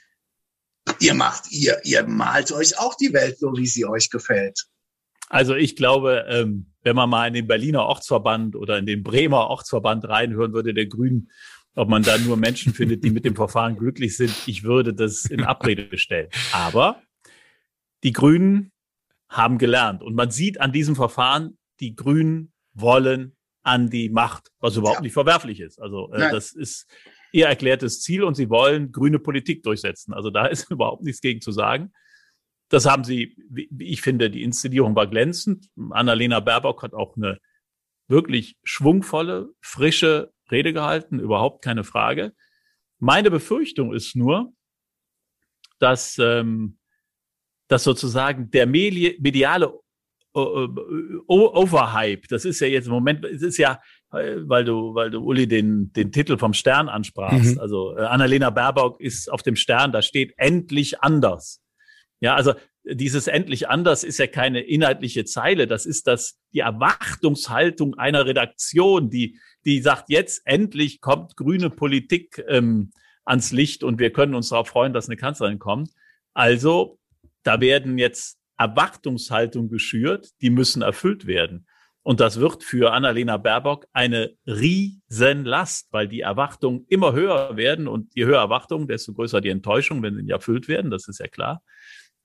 ihr 0.99 1.13
macht, 1.13 1.51
ihr, 1.51 1.79
ihr 1.83 2.05
malt 2.05 2.51
euch 2.51 2.77
auch 2.79 2.95
die 2.95 3.13
Welt 3.13 3.39
so, 3.39 3.55
wie 3.55 3.67
sie 3.67 3.85
euch 3.85 4.09
gefällt. 4.09 4.65
Also 5.29 5.55
ich 5.55 5.75
glaube, 5.75 6.25
ähm, 6.27 6.73
wenn 6.83 6.95
man 6.95 7.09
mal 7.09 7.27
in 7.27 7.33
den 7.33 7.47
Berliner 7.47 7.85
Ortsverband 7.85 8.55
oder 8.55 8.77
in 8.77 8.85
den 8.85 9.03
Bremer 9.03 9.47
Ortsverband 9.47 10.07
reinhören 10.07 10.53
würde, 10.53 10.73
der 10.73 10.87
Grünen, 10.87 11.31
ob 11.75 11.87
man 11.87 12.03
da 12.03 12.17
nur 12.17 12.35
Menschen 12.35 12.73
findet, 12.73 13.03
die 13.03 13.11
mit 13.11 13.23
dem 13.23 13.35
Verfahren 13.35 13.77
glücklich 13.77 14.17
sind, 14.17 14.33
ich 14.45 14.63
würde 14.63 14.93
das 14.93 15.25
in 15.25 15.43
Abrede 15.43 15.97
stellen. 15.97 16.29
Aber 16.51 17.01
die 18.03 18.11
Grünen 18.11 18.71
haben 19.29 19.57
gelernt 19.57 20.03
und 20.03 20.15
man 20.15 20.31
sieht 20.31 20.59
an 20.59 20.73
diesem 20.73 20.95
Verfahren, 20.95 21.57
die 21.79 21.95
Grünen 21.95 22.51
wollen 22.73 23.37
an 23.63 23.89
die 23.89 24.09
Macht, 24.09 24.51
was 24.59 24.75
überhaupt 24.75 24.97
ja. 24.97 25.03
nicht 25.03 25.13
verwerflich 25.13 25.61
ist. 25.61 25.81
Also 25.81 26.11
äh, 26.11 26.31
das 26.31 26.51
ist 26.51 26.87
ihr 27.31 27.47
erklärtes 27.47 28.01
Ziel 28.01 28.23
und 28.23 28.35
sie 28.35 28.49
wollen 28.49 28.91
grüne 28.91 29.19
Politik 29.19 29.63
durchsetzen. 29.63 30.13
Also 30.13 30.29
da 30.29 30.45
ist 30.45 30.69
überhaupt 30.71 31.03
nichts 31.03 31.21
gegen 31.21 31.41
zu 31.41 31.51
sagen. 31.51 31.91
Das 32.69 32.85
haben 32.85 33.03
sie, 33.03 33.35
ich 33.79 34.01
finde, 34.01 34.29
die 34.29 34.43
Inszenierung 34.43 34.95
war 34.95 35.07
glänzend. 35.07 35.67
Annalena 35.89 36.39
Baerbock 36.39 36.83
hat 36.83 36.93
auch 36.93 37.17
eine 37.17 37.39
wirklich 38.07 38.57
schwungvolle, 38.63 39.49
frische 39.61 40.31
Rede 40.51 40.73
gehalten, 40.73 41.19
überhaupt 41.19 41.63
keine 41.63 41.83
Frage. 41.83 42.33
Meine 42.99 43.31
Befürchtung 43.31 43.93
ist 43.93 44.15
nur, 44.15 44.53
dass, 45.79 46.17
ähm, 46.19 46.77
dass 47.67 47.83
sozusagen 47.83 48.51
der 48.51 48.67
mediale 48.67 49.73
Overhype, 50.33 52.27
das 52.29 52.45
ist 52.45 52.61
ja 52.61 52.67
jetzt 52.67 52.85
im 52.85 52.93
Moment, 52.93 53.25
es 53.25 53.41
ist 53.41 53.57
ja 53.57 53.81
weil 54.11 54.65
du, 54.65 54.93
weil 54.93 55.09
du 55.09 55.19
Uli 55.19 55.47
den, 55.47 55.93
den 55.93 56.11
Titel 56.11 56.37
vom 56.37 56.53
Stern 56.53 56.89
ansprachst. 56.89 57.55
Mhm. 57.55 57.59
Also 57.59 57.95
äh, 57.97 58.01
Annalena 58.01 58.49
Baerbock 58.49 58.99
ist 58.99 59.31
auf 59.31 59.41
dem 59.41 59.55
Stern, 59.55 59.91
da 59.91 60.01
steht 60.01 60.33
endlich 60.37 61.01
anders. 61.01 61.61
Ja, 62.19 62.35
also 62.35 62.53
dieses 62.83 63.27
endlich 63.27 63.69
anders 63.69 64.03
ist 64.03 64.19
ja 64.19 64.27
keine 64.27 64.61
inhaltliche 64.61 65.25
Zeile. 65.25 65.67
Das 65.67 65.85
ist 65.85 66.07
das, 66.07 66.39
die 66.53 66.59
Erwartungshaltung 66.59 67.95
einer 67.95 68.25
Redaktion, 68.25 69.09
die, 69.09 69.39
die 69.65 69.81
sagt, 69.81 70.09
jetzt 70.09 70.41
endlich 70.45 70.99
kommt 70.99 71.35
grüne 71.35 71.69
Politik 71.69 72.43
ähm, 72.47 72.91
ans 73.23 73.51
Licht 73.51 73.83
und 73.83 73.99
wir 73.99 74.11
können 74.11 74.35
uns 74.35 74.49
darauf 74.49 74.67
freuen, 74.67 74.93
dass 74.93 75.07
eine 75.07 75.17
Kanzlerin 75.17 75.59
kommt. 75.59 75.91
Also, 76.33 76.99
da 77.43 77.61
werden 77.61 77.97
jetzt 77.97 78.39
Erwartungshaltung 78.57 79.69
geschürt, 79.69 80.29
die 80.41 80.49
müssen 80.49 80.81
erfüllt 80.81 81.27
werden. 81.27 81.67
Und 82.03 82.19
das 82.19 82.39
wird 82.39 82.63
für 82.63 82.93
Annalena 82.93 83.37
Baerbock 83.37 83.85
eine 83.93 84.35
Riesenlast, 84.47 85.87
weil 85.91 86.07
die 86.07 86.21
Erwartungen 86.21 86.85
immer 86.89 87.13
höher 87.13 87.55
werden 87.57 87.87
und 87.87 88.11
je 88.15 88.25
höher 88.25 88.39
Erwartungen, 88.39 88.87
desto 88.87 89.13
größer 89.13 89.39
die 89.39 89.49
Enttäuschung, 89.49 90.01
wenn 90.01 90.15
sie 90.15 90.23
nicht 90.23 90.31
erfüllt 90.31 90.67
werden. 90.67 90.89
Das 90.89 91.07
ist 91.07 91.19
ja 91.19 91.27
klar. 91.27 91.61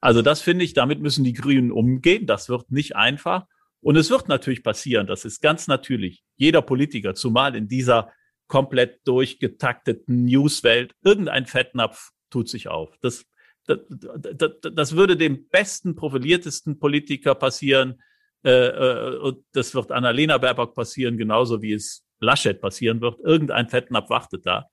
Also 0.01 0.23
das 0.23 0.41
finde 0.41 0.65
ich, 0.65 0.73
damit 0.73 1.01
müssen 1.01 1.25
die 1.25 1.35
Grünen 1.35 1.73
umgehen. 1.73 2.27
Das 2.27 2.49
wird 2.49 2.71
nicht 2.71 2.97
einfach. 2.97 3.45
Und 3.81 3.97
es 3.97 4.11
wird 4.11 4.29
natürlich 4.29 4.63
passieren. 4.63 5.07
Das 5.07 5.27
ist 5.27 5.43
ganz 5.43 5.67
natürlich. 5.67 6.25
Jeder 6.37 6.63
Politiker, 6.63 7.15
zumal 7.15 7.55
in 7.55 7.69
dieser 7.69 8.13
komplett 8.49 9.07
durchgetakteten 9.07 10.25
Newswelt, 10.25 10.95
irgendein 11.03 11.47
Fettnapf 11.47 12.11
tut 12.31 12.49
sich 12.49 12.69
auf. 12.69 12.97
Das, 13.03 13.27
das, 13.67 13.79
das, 13.89 14.53
das 14.61 14.97
würde 14.97 15.17
dem 15.17 15.49
besten, 15.49 15.97
profiliertesten 15.97 16.79
Politiker 16.79 17.35
passieren 17.35 18.01
äh, 18.47 18.69
äh, 18.69 19.19
und 19.19 19.45
das 19.53 19.75
wird 19.75 19.91
Annalena 19.91 20.39
Baerbock 20.39 20.75
passieren, 20.75 21.19
genauso 21.19 21.63
wie 21.63 21.73
es 21.73 22.07
Laschet 22.21 22.61
passieren 22.61 23.01
wird. 23.01 23.19
Irgendein 23.25 23.69
Fettnapf 23.69 24.09
wartet 24.09 24.47
da. 24.47 24.67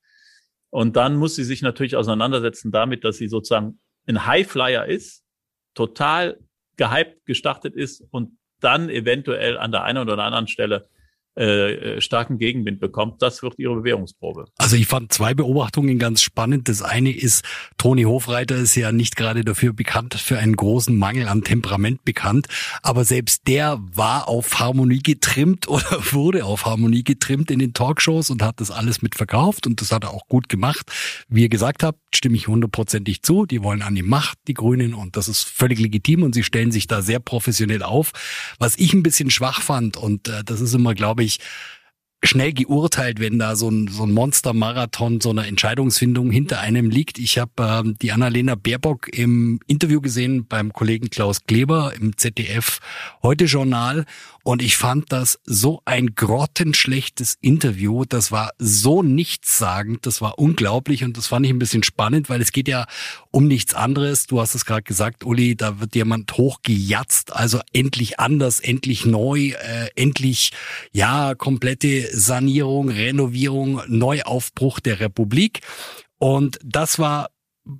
Und 0.70 0.94
dann 0.96 1.16
muss 1.16 1.34
sie 1.34 1.42
sich 1.42 1.60
natürlich 1.60 1.96
auseinandersetzen 1.96 2.70
damit, 2.70 3.04
dass 3.04 3.16
sie 3.16 3.28
sozusagen 3.28 3.80
ein 4.06 4.26
Highflyer 4.26 4.86
ist, 4.86 5.24
total 5.74 6.38
gehypt 6.76 7.26
gestartet 7.26 7.74
ist 7.74 8.04
und 8.10 8.38
dann 8.60 8.88
eventuell 8.88 9.58
an 9.58 9.72
der 9.72 9.82
einen 9.82 10.08
oder 10.08 10.22
anderen 10.22 10.46
Stelle 10.46 10.88
äh, 11.36 12.00
starken 12.00 12.38
Gegenwind 12.38 12.80
bekommt, 12.80 13.20
das 13.22 13.42
wird 13.42 13.58
ihre 13.58 13.76
Bewährungsprobe. 13.76 14.46
Also 14.56 14.76
ich 14.76 14.86
fand 14.86 15.12
zwei 15.12 15.34
Beobachtungen 15.34 15.98
ganz 15.98 16.22
spannend. 16.22 16.68
Das 16.68 16.82
eine 16.82 17.10
ist, 17.10 17.44
Toni 17.76 18.04
Hofreiter 18.04 18.56
ist 18.56 18.74
ja 18.76 18.92
nicht 18.92 19.16
gerade 19.16 19.44
dafür 19.44 19.72
bekannt, 19.72 20.14
für 20.14 20.38
einen 20.38 20.56
großen 20.56 20.96
Mangel 20.96 21.28
an 21.28 21.42
Temperament 21.42 22.04
bekannt, 22.04 22.46
aber 22.82 23.04
selbst 23.04 23.48
der 23.48 23.80
war 23.80 24.28
auf 24.28 24.60
Harmonie 24.60 25.00
getrimmt 25.02 25.68
oder 25.68 26.12
wurde 26.12 26.44
auf 26.44 26.66
Harmonie 26.66 27.02
getrimmt 27.04 27.50
in 27.50 27.58
den 27.58 27.74
Talkshows 27.74 28.30
und 28.30 28.42
hat 28.42 28.60
das 28.60 28.70
alles 28.70 29.02
mit 29.02 29.14
verkauft 29.14 29.66
und 29.66 29.80
das 29.80 29.92
hat 29.92 30.04
er 30.04 30.12
auch 30.12 30.28
gut 30.28 30.48
gemacht. 30.48 30.90
Wie 31.28 31.42
ihr 31.42 31.48
gesagt 31.48 31.82
habt, 31.82 31.98
stimme 32.14 32.36
ich 32.36 32.48
hundertprozentig 32.48 33.22
zu. 33.22 33.46
Die 33.46 33.62
wollen 33.62 33.82
an 33.82 33.94
die 33.94 34.02
Macht, 34.02 34.38
die 34.46 34.54
Grünen, 34.54 34.94
und 34.94 35.16
das 35.16 35.28
ist 35.28 35.42
völlig 35.42 35.78
legitim 35.78 36.22
und 36.22 36.34
sie 36.34 36.42
stellen 36.42 36.72
sich 36.72 36.86
da 36.86 37.02
sehr 37.02 37.20
professionell 37.20 37.82
auf. 37.82 38.12
Was 38.58 38.76
ich 38.76 38.94
ein 38.94 39.02
bisschen 39.02 39.30
schwach 39.30 39.60
fand, 39.60 39.96
und 39.96 40.28
äh, 40.28 40.44
das 40.44 40.60
ist 40.60 40.74
immer, 40.74 40.94
glaube 40.94 41.23
ich, 41.23 41.23
schnell 42.24 42.52
geurteilt, 42.52 43.20
wenn 43.20 43.38
da 43.38 43.54
so 43.54 43.68
ein, 43.68 43.88
so 43.88 44.04
ein 44.04 44.12
Monster-Marathon, 44.12 45.20
so 45.20 45.30
eine 45.30 45.46
Entscheidungsfindung 45.46 46.30
hinter 46.30 46.60
einem 46.60 46.90
liegt. 46.90 47.18
Ich 47.18 47.38
habe 47.38 47.52
ähm, 47.58 47.96
die 48.00 48.12
Annalena 48.12 48.54
Baerbock 48.54 49.08
im 49.16 49.60
Interview 49.66 50.00
gesehen 50.00 50.46
beim 50.46 50.72
Kollegen 50.72 51.10
Klaus 51.10 51.44
Kleber 51.44 51.92
im 52.00 52.16
ZDF 52.16 52.80
Heute 53.22 53.44
Journal 53.44 54.06
und 54.44 54.60
ich 54.60 54.76
fand 54.76 55.10
das 55.10 55.40
so 55.44 55.80
ein 55.86 56.14
grottenschlechtes 56.14 57.38
Interview. 57.40 58.04
Das 58.04 58.30
war 58.30 58.52
so 58.58 59.02
nichtssagend, 59.02 60.04
das 60.04 60.20
war 60.20 60.38
unglaublich 60.38 61.02
und 61.02 61.16
das 61.16 61.28
fand 61.28 61.46
ich 61.46 61.50
ein 61.50 61.58
bisschen 61.58 61.82
spannend, 61.82 62.28
weil 62.28 62.42
es 62.42 62.52
geht 62.52 62.68
ja 62.68 62.84
um 63.30 63.48
nichts 63.48 63.72
anderes. 63.74 64.26
Du 64.26 64.40
hast 64.40 64.54
es 64.54 64.66
gerade 64.66 64.82
gesagt, 64.82 65.24
Uli, 65.24 65.56
da 65.56 65.80
wird 65.80 65.94
jemand 65.94 66.30
hochgejatzt, 66.36 67.32
also 67.32 67.60
endlich 67.72 68.20
anders, 68.20 68.60
endlich 68.60 69.06
neu, 69.06 69.52
äh, 69.52 69.88
endlich 69.96 70.52
ja 70.92 71.34
komplette 71.34 72.14
Sanierung, 72.14 72.90
Renovierung, 72.90 73.80
Neuaufbruch 73.88 74.78
der 74.78 75.00
Republik. 75.00 75.60
Und 76.18 76.58
das 76.62 76.98
war 76.98 77.30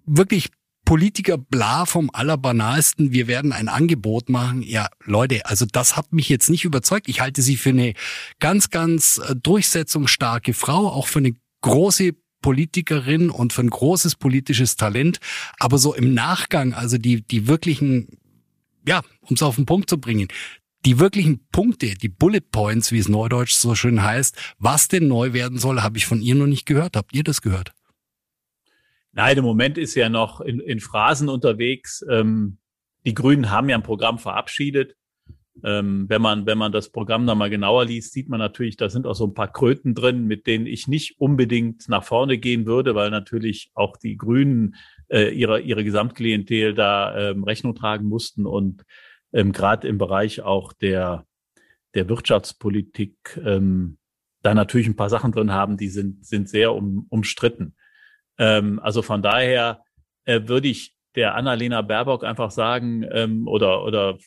wirklich 0.06 0.48
Politiker 0.84 1.38
bla 1.38 1.86
vom 1.86 2.10
allerbanalsten, 2.12 3.12
wir 3.12 3.26
werden 3.26 3.52
ein 3.52 3.68
Angebot 3.68 4.28
machen. 4.28 4.62
Ja, 4.62 4.88
Leute, 5.04 5.46
also 5.46 5.66
das 5.70 5.96
hat 5.96 6.12
mich 6.12 6.28
jetzt 6.28 6.50
nicht 6.50 6.64
überzeugt. 6.64 7.08
Ich 7.08 7.20
halte 7.20 7.42
sie 7.42 7.56
für 7.56 7.70
eine 7.70 7.94
ganz, 8.38 8.70
ganz 8.70 9.18
äh, 9.18 9.34
durchsetzungsstarke 9.34 10.52
Frau, 10.54 10.88
auch 10.88 11.08
für 11.08 11.20
eine 11.20 11.34
große 11.62 12.12
Politikerin 12.42 13.30
und 13.30 13.54
für 13.54 13.62
ein 13.62 13.70
großes 13.70 14.16
politisches 14.16 14.76
Talent. 14.76 15.18
Aber 15.58 15.78
so 15.78 15.94
im 15.94 16.12
Nachgang, 16.12 16.74
also 16.74 16.98
die, 16.98 17.22
die 17.22 17.46
wirklichen, 17.46 18.08
ja, 18.86 19.00
um 19.22 19.34
es 19.36 19.42
auf 19.42 19.56
den 19.56 19.64
Punkt 19.64 19.88
zu 19.88 19.98
bringen, 19.98 20.28
die 20.84 20.98
wirklichen 20.98 21.46
Punkte, 21.50 21.94
die 21.94 22.10
Bullet 22.10 22.42
Points, 22.42 22.92
wie 22.92 22.98
es 22.98 23.08
neudeutsch 23.08 23.54
so 23.54 23.74
schön 23.74 24.02
heißt, 24.02 24.36
was 24.58 24.88
denn 24.88 25.08
neu 25.08 25.32
werden 25.32 25.58
soll, 25.58 25.82
habe 25.82 25.96
ich 25.96 26.04
von 26.04 26.20
ihr 26.20 26.34
noch 26.34 26.46
nicht 26.46 26.66
gehört. 26.66 26.96
Habt 26.96 27.14
ihr 27.14 27.24
das 27.24 27.40
gehört? 27.40 27.72
Nein, 29.14 29.38
im 29.38 29.44
Moment 29.44 29.78
ist 29.78 29.94
ja 29.94 30.08
noch 30.08 30.40
in, 30.40 30.58
in 30.60 30.80
Phrasen 30.80 31.28
unterwegs. 31.28 32.04
Ähm, 32.10 32.58
die 33.06 33.14
Grünen 33.14 33.50
haben 33.50 33.68
ja 33.68 33.76
ein 33.76 33.82
Programm 33.84 34.18
verabschiedet. 34.18 34.96
Ähm, 35.62 36.06
wenn 36.08 36.20
man, 36.20 36.46
wenn 36.46 36.58
man 36.58 36.72
das 36.72 36.90
Programm 36.90 37.24
da 37.26 37.36
mal 37.36 37.48
genauer 37.48 37.84
liest, 37.84 38.12
sieht 38.12 38.28
man 38.28 38.40
natürlich, 38.40 38.76
da 38.76 38.88
sind 38.88 39.06
auch 39.06 39.14
so 39.14 39.24
ein 39.24 39.34
paar 39.34 39.52
Kröten 39.52 39.94
drin, 39.94 40.26
mit 40.26 40.48
denen 40.48 40.66
ich 40.66 40.88
nicht 40.88 41.20
unbedingt 41.20 41.88
nach 41.88 42.02
vorne 42.02 42.38
gehen 42.38 42.66
würde, 42.66 42.96
weil 42.96 43.10
natürlich 43.10 43.70
auch 43.74 43.96
die 43.96 44.16
Grünen 44.16 44.74
äh, 45.08 45.32
ihre, 45.32 45.60
ihre 45.60 45.84
Gesamtklientel 45.84 46.74
da 46.74 47.30
ähm, 47.30 47.44
Rechnung 47.44 47.76
tragen 47.76 48.08
mussten 48.08 48.46
und 48.46 48.82
ähm, 49.32 49.52
gerade 49.52 49.86
im 49.86 49.96
Bereich 49.96 50.40
auch 50.40 50.72
der, 50.72 51.24
der 51.94 52.08
Wirtschaftspolitik 52.08 53.40
ähm, 53.44 53.98
da 54.42 54.54
natürlich 54.54 54.88
ein 54.88 54.96
paar 54.96 55.10
Sachen 55.10 55.30
drin 55.30 55.52
haben, 55.52 55.76
die 55.76 55.88
sind, 55.88 56.26
sind 56.26 56.48
sehr 56.48 56.74
um, 56.74 57.06
umstritten. 57.10 57.76
Ähm, 58.38 58.80
also 58.80 59.02
von 59.02 59.22
daher 59.22 59.82
äh, 60.24 60.40
würde 60.46 60.68
ich 60.68 60.94
der 61.14 61.34
Annalena 61.34 61.82
Baerbock 61.82 62.24
einfach 62.24 62.50
sagen, 62.50 63.06
ähm, 63.10 63.46
oder, 63.46 63.84
oder 63.84 64.18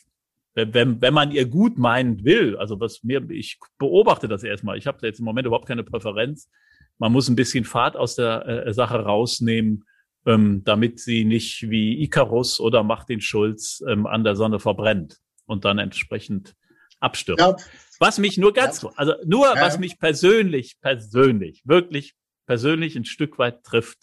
wenn, 0.54 1.00
wenn 1.00 1.14
man 1.14 1.30
ihr 1.30 1.46
gut 1.46 1.78
meinen 1.78 2.24
will, 2.24 2.56
also 2.56 2.80
was 2.80 3.04
mir, 3.04 3.28
ich 3.30 3.58
beobachte 3.78 4.28
das 4.28 4.42
erstmal, 4.42 4.76
ich 4.78 4.86
habe 4.86 5.06
jetzt 5.06 5.18
im 5.18 5.24
Moment 5.24 5.46
überhaupt 5.46 5.68
keine 5.68 5.84
Präferenz. 5.84 6.50
Man 6.98 7.12
muss 7.12 7.28
ein 7.28 7.36
bisschen 7.36 7.64
Fahrt 7.64 7.96
aus 7.96 8.16
der 8.16 8.66
äh, 8.66 8.74
Sache 8.74 8.98
rausnehmen, 8.98 9.84
ähm, 10.26 10.62
damit 10.64 10.98
sie 10.98 11.24
nicht 11.24 11.70
wie 11.70 12.02
Icarus 12.02 12.58
oder 12.58 12.82
Martin 12.82 13.20
Schulz 13.20 13.82
ähm, 13.88 14.06
an 14.06 14.24
der 14.24 14.34
Sonne 14.34 14.58
verbrennt 14.58 15.18
und 15.46 15.64
dann 15.64 15.78
entsprechend 15.78 16.54
abstirbt. 16.98 17.40
Ja. 17.40 17.56
Was 18.00 18.18
mich 18.18 18.36
nur 18.38 18.52
ganz, 18.52 18.84
also 18.96 19.14
nur 19.24 19.46
ja. 19.54 19.60
was 19.60 19.78
mich 19.78 19.98
persönlich, 19.98 20.78
persönlich, 20.80 21.62
wirklich 21.64 22.14
persönlich 22.48 22.96
ein 22.96 23.04
Stück 23.04 23.38
weit 23.38 23.62
trifft. 23.62 23.98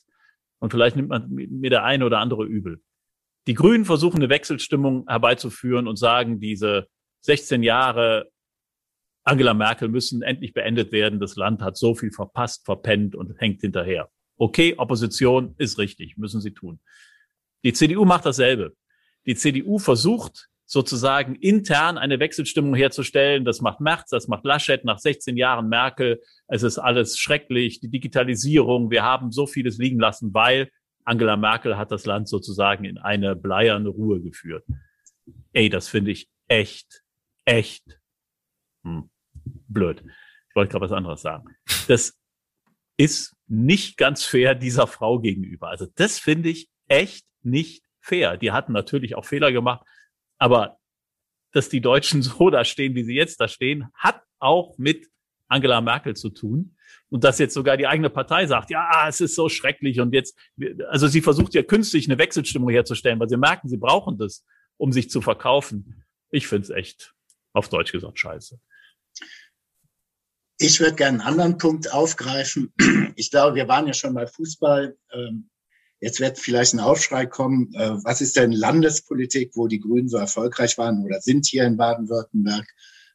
Und 0.60 0.72
vielleicht 0.72 0.96
nimmt 0.96 1.10
man 1.10 1.30
mir 1.30 1.70
der 1.70 1.84
eine 1.84 2.06
oder 2.06 2.20
andere 2.20 2.46
übel. 2.46 2.82
Die 3.48 3.56
Grünen 3.56 3.86
versuchen 3.86 4.18
eine 4.18 4.30
Wechselstimmung 4.30 5.06
herbeizuführen 5.08 5.88
und 5.88 5.98
sagen, 5.98 6.40
diese 6.40 6.88
16 7.22 7.64
Jahre 7.64 8.30
Angela 9.24 9.56
Merkel 9.56 9.90
müssen 9.90 10.22
endlich 10.22 10.54
beendet 10.54 10.92
werden. 10.92 11.20
Das 11.20 11.36
Land 11.36 11.62
hat 11.62 11.76
so 11.76 11.96
viel 11.96 12.12
verpasst, 12.12 12.66
verpennt 12.66 13.16
und 13.16 13.40
hängt 13.42 13.62
hinterher. 13.62 14.10
Okay, 14.38 14.76
Opposition 14.78 15.56
ist 15.58 15.80
richtig, 15.80 16.16
müssen 16.18 16.40
sie 16.40 16.52
tun. 16.54 16.80
Die 17.64 17.74
CDU 17.74 18.06
macht 18.06 18.26
dasselbe. 18.26 18.76
Die 19.26 19.36
CDU 19.36 19.80
versucht 19.80 20.50
sozusagen 20.66 21.36
intern 21.36 21.98
eine 21.98 22.20
Wechselstimmung 22.20 22.76
herzustellen. 22.76 23.46
Das 23.46 23.62
macht 23.62 23.80
Merz, 23.80 24.10
das 24.10 24.28
macht 24.28 24.46
Laschet 24.46 24.84
nach 24.84 25.00
16 25.00 25.38
Jahren 25.38 25.70
Merkel. 25.70 26.22
Es 26.48 26.64
ist 26.64 26.80
alles 26.80 27.18
schrecklich, 27.18 27.80
die 27.80 27.90
Digitalisierung. 27.90 28.90
Wir 28.90 29.04
haben 29.04 29.32
so 29.32 29.46
vieles 29.46 29.78
liegen 29.78 30.00
lassen, 30.00 30.34
weil 30.34 30.70
Angela 31.04 31.38
Merkel 31.38 31.78
hat 31.78 31.92
das 31.92 32.06
Land 32.06 32.28
sozusagen 32.28 32.84
in 32.84 32.98
eine 32.98 33.36
bleierne 33.36 33.90
Ruhe 33.90 34.22
geführt. 34.22 34.66
Ey, 35.54 35.70
das 35.70 35.88
finde 35.88 36.12
ich 36.12 36.28
echt, 36.48 37.04
echt 37.46 38.00
hm, 38.84 39.10
blöd. 39.68 40.04
Ich 40.50 40.56
wollte 40.56 40.72
gerade 40.72 40.86
was 40.86 40.92
anderes 40.92 41.22
sagen. 41.22 41.56
Das 41.88 42.18
ist 42.98 43.36
nicht 43.48 43.98
ganz 43.98 44.24
fair 44.24 44.56
dieser 44.56 44.88
Frau 44.88 45.20
gegenüber. 45.20 45.70
Also 45.70 45.86
das 45.96 46.18
finde 46.18 46.50
ich 46.50 46.70
echt 46.88 47.26
nicht 47.44 47.84
fair. 48.00 48.38
Die 48.38 48.52
hatten 48.52 48.72
natürlich 48.72 49.16
auch 49.16 49.26
Fehler 49.26 49.52
gemacht. 49.52 49.86
Aber 50.38 50.78
dass 51.52 51.70
die 51.70 51.82
Deutschen 51.82 52.22
so 52.22 52.50
da 52.50 52.64
stehen, 52.64 52.96
wie 52.96 53.04
sie 53.04 53.16
jetzt 53.16 53.40
da 53.40 53.48
stehen, 53.48 53.90
hat 53.96 54.22
auch 54.40 54.78
mit 54.78 55.08
Angela 55.48 55.82
Merkel 55.82 56.16
zu 56.16 56.30
tun. 56.30 56.76
Und 57.10 57.24
dass 57.24 57.40
jetzt 57.40 57.54
sogar 57.54 57.78
die 57.78 57.88
eigene 57.88 58.10
Partei 58.10 58.46
sagt, 58.48 58.70
ja, 58.72 59.08
es 59.08 59.22
ist 59.22 59.36
so 59.36 59.48
schrecklich 59.48 60.00
und 60.00 60.14
jetzt, 60.14 60.38
also 60.90 61.08
sie 61.08 61.22
versucht 61.22 61.54
ja 61.54 61.64
künstlich 61.64 62.08
eine 62.08 62.18
Wechselstimmung 62.18 62.70
herzustellen, 62.70 63.20
weil 63.20 63.30
sie 63.30 63.38
merken, 63.38 63.70
sie 63.70 63.78
brauchen 63.78 64.18
das, 64.18 64.44
um 64.78 64.92
sich 64.92 65.10
zu 65.10 65.22
verkaufen. 65.22 66.04
Ich 66.32 66.48
finde 66.48 66.64
es 66.64 66.70
echt, 66.72 67.14
auf 67.54 67.70
Deutsch 67.70 67.92
gesagt, 67.92 68.20
scheiße. 68.20 68.60
Ich 70.58 70.80
würde 70.80 70.96
gerne 70.96 71.20
einen 71.20 71.28
anderen 71.28 71.58
Punkt 71.58 71.92
aufgreifen. 71.92 72.74
Ich 73.16 73.30
glaube, 73.30 73.56
wir 73.56 73.68
waren 73.68 73.88
ja 73.88 73.94
schon 73.94 74.14
bei 74.14 74.26
Fußball. 74.26 74.98
Ähm, 75.14 75.50
Jetzt 76.06 76.20
wird 76.20 76.38
vielleicht 76.38 76.76
ein 76.76 76.80
Aufschrei 76.80 77.26
kommen, 77.26 77.74
äh, 77.74 77.98
was 78.04 78.22
ist 78.22 78.36
denn 78.36 78.52
Landespolitik, 78.52 79.54
wo 79.56 79.66
die 79.66 79.80
Grünen 79.80 80.08
so 80.08 80.18
erfolgreich 80.18 80.78
waren 80.78 81.04
oder 81.04 81.20
sind 81.20 81.48
hier 81.48 81.64
in 81.64 81.78
Baden-Württemberg? 81.78 82.68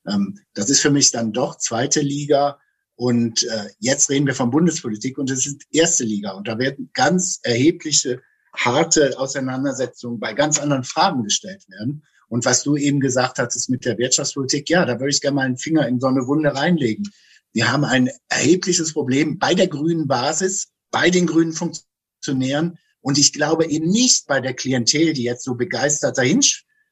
Ähm, 0.08 0.40
das 0.54 0.70
ist 0.70 0.80
für 0.80 0.90
mich 0.90 1.12
dann 1.12 1.32
doch 1.32 1.56
zweite 1.58 2.00
Liga. 2.00 2.58
Und 2.96 3.44
äh, 3.44 3.68
jetzt 3.78 4.10
reden 4.10 4.26
wir 4.26 4.34
von 4.34 4.50
Bundespolitik 4.50 5.18
und 5.18 5.30
es 5.30 5.46
ist 5.46 5.62
erste 5.70 6.02
Liga. 6.02 6.32
Und 6.32 6.48
da 6.48 6.58
werden 6.58 6.90
ganz 6.92 7.38
erhebliche, 7.44 8.22
harte 8.56 9.16
Auseinandersetzungen 9.20 10.18
bei 10.18 10.32
ganz 10.32 10.58
anderen 10.58 10.82
Fragen 10.82 11.22
gestellt 11.22 11.64
werden. 11.68 12.02
Und 12.26 12.44
was 12.44 12.64
du 12.64 12.76
eben 12.76 12.98
gesagt 12.98 13.38
hattest 13.38 13.70
mit 13.70 13.84
der 13.84 13.98
Wirtschaftspolitik, 13.98 14.68
ja, 14.68 14.84
da 14.84 14.98
würde 14.98 15.10
ich 15.10 15.20
gerne 15.20 15.36
mal 15.36 15.46
einen 15.46 15.58
Finger 15.58 15.86
in 15.86 16.00
so 16.00 16.08
eine 16.08 16.26
Wunde 16.26 16.56
reinlegen. 16.56 17.08
Wir 17.52 17.70
haben 17.70 17.84
ein 17.84 18.10
erhebliches 18.28 18.94
Problem 18.94 19.38
bei 19.38 19.54
der 19.54 19.68
grünen 19.68 20.08
Basis, 20.08 20.72
bei 20.90 21.10
den 21.10 21.28
grünen 21.28 21.52
Funktionen 21.52 21.88
zu 22.20 22.34
nähern. 22.34 22.78
Und 23.00 23.18
ich 23.18 23.32
glaube 23.32 23.66
eben 23.66 23.88
nicht 23.88 24.26
bei 24.26 24.40
der 24.40 24.54
Klientel, 24.54 25.12
die 25.12 25.22
jetzt 25.22 25.44
so 25.44 25.54
begeistert 25.54 26.18
dahin 26.18 26.40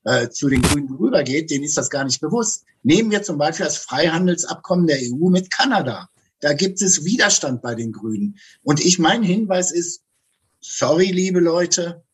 äh, 0.05 0.29
zu 0.29 0.49
den 0.49 0.63
Grünen 0.63 0.95
rübergeht, 0.95 1.51
denen 1.51 1.65
ist 1.65 1.77
das 1.77 1.91
gar 1.91 2.05
nicht 2.05 2.21
bewusst. 2.21 2.65
Nehmen 2.83 3.11
wir 3.11 3.23
zum 3.23 3.39
Beispiel 3.39 3.67
das 3.67 3.79
Freihandelsabkommen 3.79 4.87
der 4.87 4.99
EU 5.03 5.29
mit 5.29 5.51
Kanada. 5.51 6.09
Da 6.41 6.53
gibt 6.53 6.81
es 6.81 7.05
Widerstand 7.05 7.63
bei 7.63 7.75
den 7.75 7.93
Grünen. 7.93 8.39
Und 8.63 8.81
ich, 8.85 8.99
mein 8.99 9.23
Hinweis 9.23 9.73
ist, 9.73 10.03
sorry, 10.61 11.07
liebe 11.07 11.41
Leute, 11.41 12.05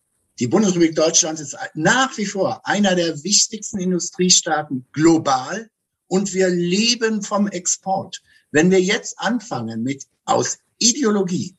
die 0.40 0.48
Bundesrepublik 0.48 0.96
Deutschland 0.96 1.38
ist 1.38 1.56
nach 1.74 2.16
wie 2.18 2.26
vor 2.26 2.66
einer 2.66 2.96
der 2.96 3.22
wichtigsten 3.22 3.78
Industriestaaten 3.78 4.86
global 4.92 5.70
und 6.08 6.34
wir 6.34 6.48
leben 6.48 7.22
vom 7.22 7.46
Export. 7.46 8.20
Wenn 8.50 8.70
wir 8.70 8.80
jetzt 8.80 9.18
anfangen 9.18 9.82
mit 9.82 10.04
aus 10.24 10.58
Ideologie 10.78 11.56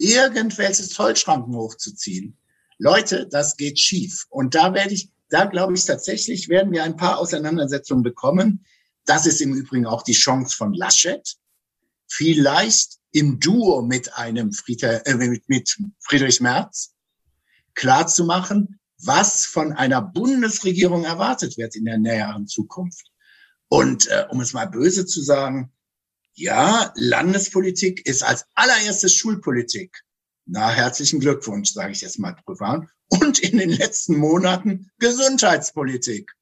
irgendwelche 0.00 0.82
Zollschranken 0.82 1.54
hochzuziehen. 1.54 2.36
Leute, 2.78 3.28
das 3.28 3.56
geht 3.56 3.78
schief. 3.78 4.26
Und 4.30 4.54
da 4.54 4.72
werde 4.72 4.94
ich, 4.94 5.10
da 5.28 5.44
glaube 5.44 5.74
ich 5.74 5.84
tatsächlich, 5.84 6.48
werden 6.48 6.72
wir 6.72 6.82
ein 6.82 6.96
paar 6.96 7.18
Auseinandersetzungen 7.18 8.02
bekommen. 8.02 8.64
Das 9.04 9.26
ist 9.26 9.40
im 9.40 9.54
Übrigen 9.54 9.86
auch 9.86 10.02
die 10.02 10.14
Chance 10.14 10.56
von 10.56 10.72
Laschet. 10.72 11.36
Vielleicht 12.08 12.98
im 13.12 13.38
Duo 13.38 13.82
mit 13.82 14.14
einem 14.14 14.52
Friedrich, 14.52 15.00
äh, 15.04 15.14
mit, 15.14 15.48
mit 15.48 15.76
Friedrich 16.00 16.40
Merz 16.40 16.94
klarzumachen, 17.74 18.80
was 19.02 19.44
von 19.46 19.72
einer 19.72 20.02
Bundesregierung 20.02 21.04
erwartet 21.04 21.56
wird 21.58 21.76
in 21.76 21.84
der 21.84 21.98
näheren 21.98 22.46
Zukunft. 22.46 23.10
Und 23.68 24.08
äh, 24.08 24.26
um 24.30 24.40
es 24.40 24.52
mal 24.52 24.66
böse 24.66 25.06
zu 25.06 25.22
sagen, 25.22 25.72
ja, 26.34 26.92
Landespolitik 26.96 28.06
ist 28.06 28.22
als 28.22 28.46
allererstes 28.54 29.14
Schulpolitik. 29.14 30.02
Na, 30.46 30.70
herzlichen 30.70 31.20
Glückwunsch, 31.20 31.72
sage 31.72 31.92
ich 31.92 32.00
jetzt 32.00 32.18
mal 32.18 32.36
drüber. 32.44 32.86
Und 33.08 33.38
in 33.40 33.58
den 33.58 33.70
letzten 33.70 34.16
Monaten 34.16 34.90
Gesundheitspolitik. 34.98 36.32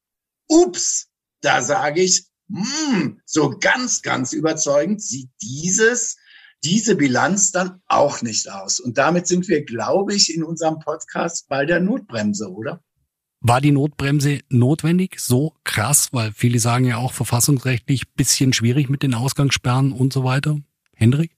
Ups, 0.49 1.09
da 1.41 1.63
sage 1.63 2.03
ich, 2.03 2.27
mh, 2.49 2.91
hm, 2.91 3.21
so 3.25 3.57
ganz, 3.59 4.03
ganz 4.03 4.33
überzeugend 4.33 5.03
sieht 5.03 5.31
dieses, 5.43 6.17
diese 6.65 6.97
Bilanz 6.97 7.51
dann 7.51 7.83
auch 7.87 8.23
nicht 8.23 8.51
aus. 8.51 8.81
Und 8.81 8.99
damit 8.99 9.27
sind 9.27 9.49
wir, 9.49 9.65
glaube 9.65 10.15
ich, 10.15 10.35
in 10.35 10.43
unserem 10.43 10.79
Podcast 10.79 11.49
bei 11.49 11.65
der 11.65 11.81
Notbremse, 11.81 12.51
oder? 12.51 12.83
War 13.41 13.61
die 13.61 13.71
Notbremse 13.71 14.41
notwendig? 14.49 15.21
So 15.21 15.55
krass, 15.65 16.09
weil 16.13 16.33
viele 16.33 16.59
sagen 16.59 16.85
ja 16.85 16.97
auch 16.97 17.13
verfassungsrechtlich 17.13 18.09
bisschen 18.15 18.53
schwierig 18.53 18.89
mit 18.89 19.03
den 19.03 19.15
Ausgangssperren 19.15 19.93
und 19.93 20.13
so 20.13 20.25
weiter. 20.25 20.59
Hendrik? 20.95 21.31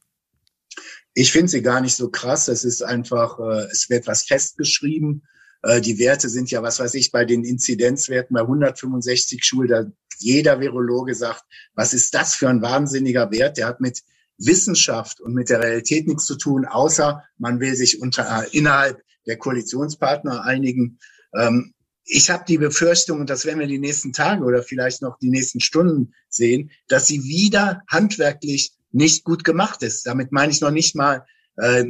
Ich 1.12 1.32
finde 1.32 1.48
sie 1.48 1.62
gar 1.62 1.80
nicht 1.80 1.96
so 1.96 2.10
krass. 2.10 2.48
Es 2.48 2.64
ist 2.64 2.82
einfach, 2.82 3.38
äh, 3.38 3.66
es 3.70 3.90
wird 3.90 4.06
was 4.06 4.24
festgeschrieben. 4.24 5.26
Äh, 5.62 5.80
die 5.82 5.98
Werte 5.98 6.28
sind 6.28 6.50
ja, 6.50 6.62
was 6.62 6.80
weiß 6.80 6.94
ich, 6.94 7.10
bei 7.10 7.24
den 7.24 7.44
Inzidenzwerten 7.44 8.34
bei 8.34 8.40
165 8.40 9.44
Schulen, 9.44 9.68
da 9.68 9.84
jeder 10.18 10.60
Virologe 10.60 11.14
sagt, 11.14 11.44
was 11.74 11.92
ist 11.92 12.14
das 12.14 12.34
für 12.34 12.48
ein 12.48 12.62
wahnsinniger 12.62 13.30
Wert? 13.30 13.56
Der 13.56 13.66
hat 13.66 13.80
mit 13.80 14.02
Wissenschaft 14.38 15.20
und 15.20 15.34
mit 15.34 15.50
der 15.50 15.62
Realität 15.62 16.06
nichts 16.06 16.24
zu 16.24 16.36
tun, 16.36 16.64
außer 16.64 17.22
man 17.38 17.60
will 17.60 17.74
sich 17.74 18.00
unter, 18.00 18.44
äh, 18.44 18.56
innerhalb 18.56 19.02
der 19.26 19.36
Koalitionspartner 19.36 20.44
einigen. 20.44 20.98
Ähm, 21.34 21.74
ich 22.04 22.30
habe 22.30 22.44
die 22.46 22.58
Befürchtung, 22.58 23.20
und 23.20 23.30
das 23.30 23.44
werden 23.44 23.60
wir 23.60 23.66
die 23.66 23.78
nächsten 23.78 24.12
Tage 24.12 24.44
oder 24.44 24.62
vielleicht 24.62 25.02
noch 25.02 25.18
die 25.18 25.30
nächsten 25.30 25.60
Stunden 25.60 26.14
sehen, 26.28 26.70
dass 26.88 27.06
sie 27.06 27.22
wieder 27.22 27.82
handwerklich 27.88 28.72
nicht 28.90 29.24
gut 29.24 29.44
gemacht 29.44 29.82
ist. 29.82 30.06
Damit 30.06 30.32
meine 30.32 30.52
ich 30.52 30.60
noch 30.60 30.70
nicht 30.70 30.96
mal 30.96 31.24
äh, 31.56 31.84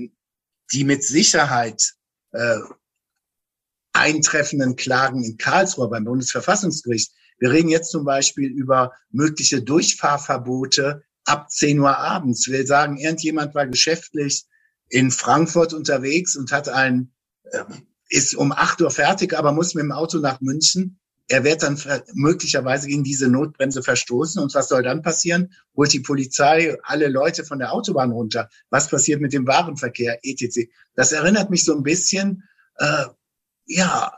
die 0.72 0.84
mit 0.84 1.02
Sicherheit 1.02 1.94
äh, 2.32 2.58
eintreffenden 3.92 4.76
Klagen 4.76 5.24
in 5.24 5.36
Karlsruhe 5.36 5.88
beim 5.88 6.04
Bundesverfassungsgericht. 6.04 7.12
Wir 7.38 7.50
reden 7.50 7.68
jetzt 7.68 7.90
zum 7.90 8.04
Beispiel 8.04 8.50
über 8.50 8.92
mögliche 9.10 9.62
Durchfahrverbote 9.62 11.02
ab 11.24 11.50
10 11.50 11.80
Uhr 11.80 11.96
abends. 11.96 12.48
Wir 12.48 12.66
sagen, 12.66 12.98
irgendjemand 12.98 13.54
war 13.54 13.66
geschäftlich 13.66 14.44
in 14.88 15.10
Frankfurt 15.10 15.72
unterwegs 15.72 16.36
und 16.36 16.52
hat 16.52 16.68
ein 16.68 17.12
äh, 17.44 17.64
ist 18.10 18.34
um 18.34 18.52
acht 18.52 18.80
Uhr 18.82 18.90
fertig, 18.90 19.36
aber 19.38 19.52
muss 19.52 19.74
mit 19.74 19.84
dem 19.84 19.92
Auto 19.92 20.18
nach 20.18 20.40
München. 20.40 20.98
Er 21.28 21.44
wird 21.44 21.62
dann 21.62 21.80
möglicherweise 22.12 22.88
gegen 22.88 23.04
diese 23.04 23.28
Notbremse 23.28 23.84
verstoßen. 23.84 24.42
Und 24.42 24.52
was 24.52 24.68
soll 24.68 24.82
dann 24.82 25.00
passieren? 25.00 25.52
Holt 25.76 25.92
die 25.92 26.00
Polizei 26.00 26.76
alle 26.82 27.08
Leute 27.08 27.44
von 27.44 27.60
der 27.60 27.72
Autobahn 27.72 28.10
runter? 28.10 28.48
Was 28.68 28.90
passiert 28.90 29.20
mit 29.20 29.32
dem 29.32 29.46
Warenverkehr, 29.46 30.18
etc.? 30.24 30.68
Das 30.96 31.12
erinnert 31.12 31.48
mich 31.48 31.64
so 31.64 31.74
ein 31.74 31.84
bisschen, 31.84 32.42
äh, 32.78 33.04
ja, 33.66 34.12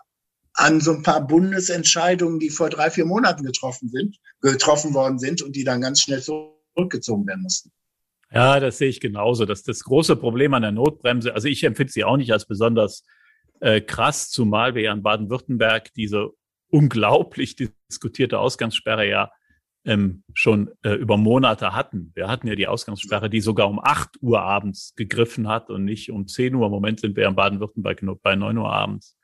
an 0.54 0.80
so 0.80 0.92
ein 0.92 1.02
paar 1.02 1.26
Bundesentscheidungen, 1.26 2.38
die 2.38 2.50
vor 2.50 2.70
drei, 2.70 2.90
vier 2.90 3.04
Monaten 3.04 3.44
getroffen 3.44 3.90
sind, 3.90 4.16
getroffen 4.40 4.94
worden 4.94 5.18
sind 5.18 5.42
und 5.42 5.54
die 5.54 5.64
dann 5.64 5.82
ganz 5.82 6.00
schnell 6.00 6.22
zurückgezogen 6.22 7.26
werden 7.26 7.42
mussten. 7.42 7.70
Ja, 8.30 8.58
das 8.58 8.78
sehe 8.78 8.88
ich 8.88 9.00
genauso. 9.00 9.44
Das, 9.44 9.62
das 9.62 9.84
große 9.84 10.16
Problem 10.16 10.54
an 10.54 10.62
der 10.62 10.72
Notbremse, 10.72 11.34
also 11.34 11.48
ich 11.48 11.62
empfinde 11.64 11.92
sie 11.92 12.04
auch 12.04 12.16
nicht 12.16 12.32
als 12.32 12.46
besonders 12.46 13.04
äh, 13.62 13.80
krass, 13.80 14.28
zumal 14.28 14.74
wir 14.74 14.82
ja 14.82 14.92
in 14.92 15.02
Baden-Württemberg 15.02 15.94
diese 15.94 16.30
unglaublich 16.68 17.56
diskutierte 17.90 18.40
Ausgangssperre 18.40 19.08
ja 19.08 19.30
ähm, 19.84 20.24
schon 20.34 20.70
äh, 20.82 20.94
über 20.94 21.16
Monate 21.16 21.72
hatten. 21.72 22.10
Wir 22.14 22.28
hatten 22.28 22.48
ja 22.48 22.56
die 22.56 22.66
Ausgangssperre, 22.66 23.30
die 23.30 23.40
sogar 23.40 23.68
um 23.68 23.78
8 23.78 24.20
Uhr 24.20 24.40
abends 24.42 24.94
gegriffen 24.96 25.48
hat 25.48 25.70
und 25.70 25.84
nicht 25.84 26.10
um 26.10 26.26
10 26.26 26.54
Uhr. 26.56 26.66
Im 26.66 26.72
Moment 26.72 27.00
sind 27.00 27.16
wir 27.16 27.28
in 27.28 27.36
Baden-Württemberg 27.36 28.02
nur 28.02 28.20
bei 28.20 28.34
9 28.34 28.58
Uhr 28.58 28.72
abends. 28.72 29.16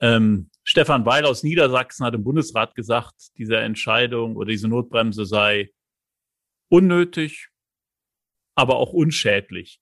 Ähm, 0.00 0.50
Stefan 0.64 1.06
Weil 1.06 1.24
aus 1.24 1.42
Niedersachsen 1.42 2.04
hat 2.04 2.14
im 2.14 2.24
Bundesrat 2.24 2.74
gesagt, 2.74 3.14
diese 3.38 3.56
Entscheidung 3.56 4.36
oder 4.36 4.50
diese 4.50 4.68
Notbremse 4.68 5.24
sei 5.24 5.70
unnötig, 6.70 7.48
aber 8.54 8.76
auch 8.76 8.92
unschädlich. 8.92 9.80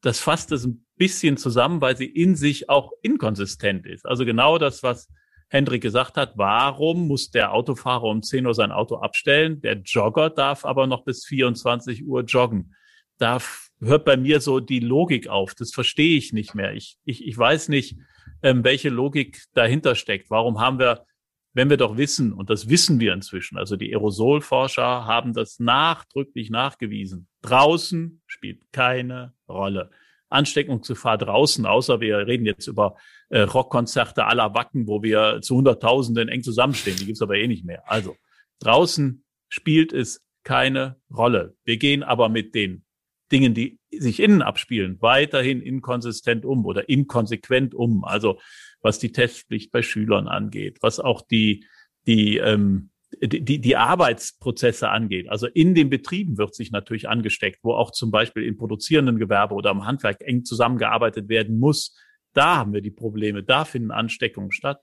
Das 0.00 0.18
fasst 0.18 0.50
es 0.50 0.64
ein 0.64 0.83
bisschen 0.96 1.36
zusammen, 1.36 1.80
weil 1.80 1.96
sie 1.96 2.06
in 2.06 2.36
sich 2.36 2.68
auch 2.68 2.92
inkonsistent 3.02 3.86
ist. 3.86 4.06
Also 4.06 4.24
genau 4.24 4.58
das, 4.58 4.82
was 4.82 5.08
Hendrik 5.48 5.82
gesagt 5.82 6.16
hat. 6.16 6.32
Warum 6.36 7.06
muss 7.06 7.30
der 7.30 7.52
Autofahrer 7.52 8.04
um 8.04 8.22
10 8.22 8.46
Uhr 8.46 8.54
sein 8.54 8.72
Auto 8.72 8.96
abstellen? 8.96 9.60
Der 9.60 9.74
Jogger 9.74 10.30
darf 10.30 10.64
aber 10.64 10.86
noch 10.86 11.04
bis 11.04 11.24
24 11.26 12.06
Uhr 12.06 12.22
joggen. 12.22 12.74
Da 13.18 13.38
hört 13.80 14.04
bei 14.04 14.16
mir 14.16 14.40
so 14.40 14.60
die 14.60 14.80
Logik 14.80 15.28
auf. 15.28 15.54
Das 15.54 15.72
verstehe 15.72 16.16
ich 16.16 16.32
nicht 16.32 16.54
mehr. 16.54 16.74
Ich, 16.74 16.96
ich, 17.04 17.26
ich 17.26 17.38
weiß 17.38 17.68
nicht, 17.68 17.96
ähm, 18.42 18.64
welche 18.64 18.88
Logik 18.88 19.44
dahinter 19.54 19.94
steckt. 19.94 20.28
Warum 20.30 20.58
haben 20.60 20.78
wir, 20.78 21.06
wenn 21.52 21.70
wir 21.70 21.76
doch 21.76 21.96
wissen, 21.96 22.32
und 22.32 22.50
das 22.50 22.68
wissen 22.68 22.98
wir 22.98 23.12
inzwischen, 23.12 23.56
also 23.56 23.76
die 23.76 23.94
Aerosolforscher 23.94 25.06
haben 25.06 25.34
das 25.34 25.60
nachdrücklich 25.60 26.50
nachgewiesen. 26.50 27.28
Draußen 27.42 28.22
spielt 28.26 28.72
keine 28.72 29.34
Rolle. 29.48 29.90
Ansteckungsgefahr 30.30 31.18
draußen, 31.18 31.66
außer 31.66 32.00
wir 32.00 32.26
reden 32.26 32.46
jetzt 32.46 32.66
über 32.66 32.96
äh, 33.28 33.40
Rockkonzerte 33.40 34.24
aller 34.26 34.54
Wacken, 34.54 34.86
wo 34.88 35.02
wir 35.02 35.40
zu 35.42 35.56
Hunderttausenden 35.56 36.28
eng 36.28 36.42
zusammenstehen. 36.42 36.96
Die 36.96 37.06
gibt's 37.06 37.22
aber 37.22 37.36
eh 37.36 37.46
nicht 37.46 37.64
mehr. 37.64 37.82
Also 37.90 38.16
draußen 38.60 39.24
spielt 39.48 39.92
es 39.92 40.24
keine 40.42 40.96
Rolle. 41.14 41.56
Wir 41.64 41.76
gehen 41.78 42.02
aber 42.02 42.28
mit 42.28 42.54
den 42.54 42.84
Dingen, 43.32 43.54
die 43.54 43.78
sich 43.90 44.20
innen 44.20 44.42
abspielen, 44.42 44.98
weiterhin 45.00 45.60
inkonsistent 45.60 46.44
um 46.44 46.64
oder 46.66 46.88
inkonsequent 46.88 47.74
um. 47.74 48.04
Also 48.04 48.38
was 48.80 48.98
die 48.98 49.12
Testpflicht 49.12 49.72
bei 49.72 49.82
Schülern 49.82 50.28
angeht, 50.28 50.78
was 50.82 51.00
auch 51.00 51.22
die, 51.22 51.66
die 52.06 52.36
ähm, 52.36 52.90
die, 53.22 53.60
die 53.60 53.76
Arbeitsprozesse 53.76 54.88
angeht. 54.88 55.28
Also 55.28 55.46
in 55.46 55.74
den 55.74 55.90
Betrieben 55.90 56.38
wird 56.38 56.54
sich 56.54 56.70
natürlich 56.70 57.08
angesteckt, 57.08 57.60
wo 57.62 57.74
auch 57.74 57.90
zum 57.90 58.10
Beispiel 58.10 58.44
im 58.44 58.56
produzierenden 58.56 59.18
Gewerbe 59.18 59.54
oder 59.54 59.70
im 59.70 59.86
Handwerk 59.86 60.20
eng 60.20 60.44
zusammengearbeitet 60.44 61.28
werden 61.28 61.58
muss. 61.58 61.96
Da 62.32 62.56
haben 62.56 62.72
wir 62.72 62.80
die 62.80 62.90
Probleme, 62.90 63.42
da 63.42 63.64
finden 63.64 63.90
Ansteckungen 63.90 64.52
statt. 64.52 64.80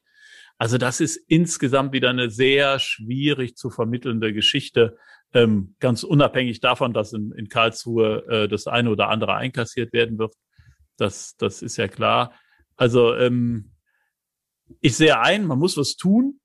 Also 0.57 0.77
das 0.77 1.01
ist 1.01 1.17
insgesamt 1.27 1.91
wieder 1.91 2.09
eine 2.09 2.29
sehr 2.29 2.79
schwierig 2.79 3.55
zu 3.55 3.69
vermittelnde 3.69 4.33
Geschichte, 4.33 4.97
ähm, 5.33 5.75
ganz 5.79 6.03
unabhängig 6.03 6.59
davon, 6.59 6.93
dass 6.93 7.13
in, 7.13 7.31
in 7.31 7.47
Karlsruhe 7.47 8.25
äh, 8.27 8.47
das 8.47 8.67
eine 8.67 8.91
oder 8.91 9.09
andere 9.09 9.35
einkassiert 9.35 9.93
werden 9.93 10.19
wird. 10.19 10.35
Das, 10.97 11.35
das 11.37 11.61
ist 11.61 11.77
ja 11.77 11.87
klar. 11.87 12.33
Also 12.75 13.15
ähm, 13.15 13.71
ich 14.81 14.95
sehe 14.95 15.19
ein, 15.19 15.45
man 15.45 15.59
muss 15.59 15.77
was 15.77 15.95
tun 15.95 16.39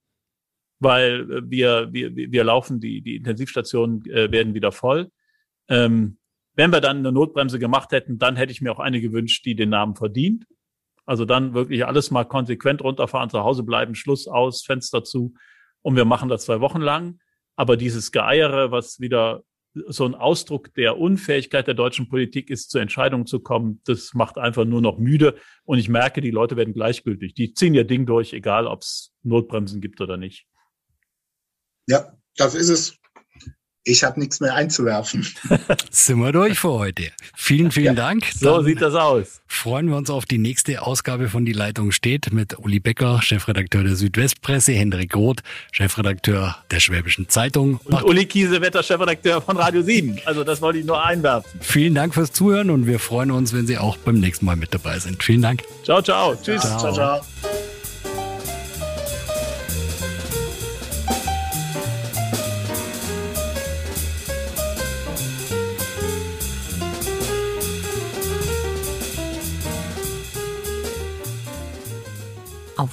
weil 0.79 1.31
äh, 1.31 1.43
wir, 1.51 1.93
wir, 1.93 2.15
wir 2.15 2.45
laufen, 2.45 2.81
die, 2.81 3.03
die 3.03 3.17
Intensivstationen 3.17 4.05
äh, 4.07 4.31
werden 4.31 4.55
wieder 4.55 4.73
voll. 4.73 5.11
Ähm, 5.69 6.19
wenn 6.55 6.73
wir 6.73 6.81
dann 6.81 6.99
eine 6.99 7.13
Notbremse 7.13 7.59
gemacht 7.59 7.93
hätten, 7.93 8.19
dann 8.19 8.37
hätte 8.37 8.53
ich 8.53 8.63
mir 8.63 8.73
auch 8.73 8.81
eine 8.81 9.01
gewünscht, 9.01 9.45
die 9.45 9.55
den 9.55 9.71
Namen 9.71 9.95
verdient. 9.95 10.47
Also 11.05 11.25
dann 11.25 11.55
wirklich 11.55 11.87
alles 11.87 12.11
mal 12.11 12.25
konsequent 12.25 12.83
runterfahren, 12.83 13.31
zu 13.31 13.45
Hause 13.45 13.63
bleiben, 13.63 13.95
Schluss 13.95 14.27
aus, 14.27 14.65
Fenster 14.65 15.05
zu. 15.05 15.35
Und 15.83 15.97
wir 15.97 16.05
machen 16.05 16.29
das 16.29 16.45
zwei 16.45 16.61
Wochen 16.61 16.81
lang. 16.81 17.21
Aber 17.55 17.77
dieses 17.77 18.11
Geeiere, 18.11 18.71
was 18.71 19.01
wieder 19.01 19.45
so 19.89 20.07
ein 20.07 20.15
Ausdruck 20.15 20.73
der 20.75 20.99
Unfähigkeit 20.99 21.67
der 21.67 21.75
deutschen 21.75 22.09
Politik 22.09 22.51
ist, 22.51 22.71
zu 22.71 22.79
Entscheidungen 22.79 23.27
zu 23.27 23.41
kommen, 23.41 23.81
das 23.85 24.15
macht 24.15 24.39
einfach 24.39 24.65
nur 24.65 24.81
noch 24.81 24.99
müde. 24.99 25.37
Und 25.65 25.79
ich 25.79 25.89
merke, 25.89 26.21
die 26.21 26.31
Leute 26.31 26.57
werden 26.57 26.75
gleichgültig. 26.75 27.35
Die 27.35 27.53
ziehen 27.53 27.75
ihr 27.75 27.85
Ding 27.85 28.07
durch, 28.07 28.33
egal 28.33 28.67
ob 28.67 28.81
es 28.81 29.15
Notbremsen 29.23 29.81
gibt 29.81 30.01
oder 30.01 30.17
nicht. 30.17 30.47
Ja, 31.87 32.13
das 32.37 32.55
ist 32.55 32.69
es. 32.69 32.97
Ich 33.89 34.03
habe 34.03 34.19
nichts 34.19 34.41
mehr 34.41 34.53
einzuwerfen. 34.53 35.25
Sind 35.93 36.19
wir 36.19 36.33
durch 36.33 36.59
für 36.59 36.73
heute. 36.73 37.13
Vielen, 37.37 37.71
vielen 37.71 37.87
ja. 37.87 37.95
Dank. 37.95 38.25
Dann 38.41 38.55
so 38.55 38.63
sieht 38.63 38.83
das 38.83 38.95
aus. 38.95 39.41
Freuen 39.47 39.89
wir 39.89 39.97
uns 39.97 40.11
auf 40.11 40.25
die 40.25 40.39
nächste 40.39 40.83
Ausgabe 40.83 41.29
von 41.29 41.45
Die 41.45 41.53
Leitung 41.53 41.93
steht 41.93 42.33
mit 42.33 42.59
Uli 42.59 42.81
Becker, 42.81 43.23
Chefredakteur 43.23 43.85
der 43.85 43.95
Südwestpresse, 43.95 44.73
Hendrik 44.73 45.15
Roth, 45.15 45.45
Chefredakteur 45.71 46.57
der 46.73 46.81
Schwäbischen 46.81 47.29
Zeitung. 47.29 47.79
Und 47.85 48.03
Uli 48.03 48.27
Kiesewetter, 48.27 48.83
Chefredakteur 48.83 49.41
von 49.41 49.57
Radio 49.57 49.83
7. 49.83 50.19
Also 50.25 50.43
das 50.43 50.61
wollte 50.61 50.81
ich 50.81 50.85
nur 50.85 51.01
einwerfen. 51.05 51.49
Vielen 51.61 51.95
Dank 51.95 52.13
fürs 52.13 52.33
Zuhören 52.33 52.71
und 52.71 52.89
wir 52.89 52.99
freuen 52.99 53.31
uns, 53.31 53.53
wenn 53.53 53.69
Sie 53.69 53.79
auch 53.79 53.97
beim 53.99 54.19
nächsten 54.19 54.47
Mal 54.47 54.57
mit 54.57 54.75
dabei 54.75 54.99
sind. 54.99 55.23
Vielen 55.23 55.43
Dank. 55.43 55.63
Ciao, 55.85 56.03
ciao. 56.03 56.35
Tschüss. 56.35 56.63
Ciao, 56.63 56.93
ciao. 56.93 56.93
ciao. 56.93 57.21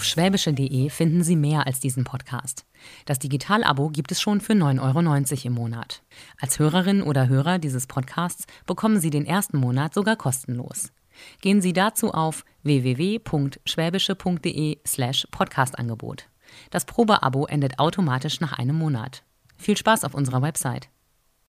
Auf 0.04 0.10
schwäbische.de 0.10 0.90
finden 0.90 1.24
Sie 1.24 1.38
mehr 1.38 1.66
als 1.66 1.80
diesen 1.80 2.04
Podcast. 2.04 2.66
Das 3.06 3.20
Digital-Abo 3.20 3.88
gibt 3.88 4.12
es 4.12 4.20
schon 4.20 4.42
für 4.42 4.52
9,90 4.52 4.82
Euro 4.82 5.00
im 5.46 5.54
Monat. 5.54 6.04
Als 6.42 6.60
Hörerin 6.60 7.02
oder 7.02 7.30
Hörer 7.30 7.58
dieses 7.58 7.88
Podcasts 7.88 8.46
bekommen 8.66 9.00
Sie 9.00 9.12
den 9.12 9.26
ersten 9.26 9.58
Monat 9.58 9.94
sogar 9.94 10.18
kostenlos. 10.18 10.92
Gehen 11.40 11.62
Sie 11.62 11.72
dazu 11.72 12.14
auf 12.14 12.44
www.schwäbische.de 12.64 14.80
slash 14.86 15.26
Podcastangebot. 15.32 16.28
Das 16.70 16.84
Probeabo 16.84 17.46
endet 17.46 17.80
automatisch 17.80 18.42
nach 18.42 18.60
einem 18.60 18.76
Monat. 18.76 19.24
Viel 19.56 19.78
Spaß 19.78 20.04
auf 20.04 20.16
unserer 20.16 20.42
Website. 20.42 20.90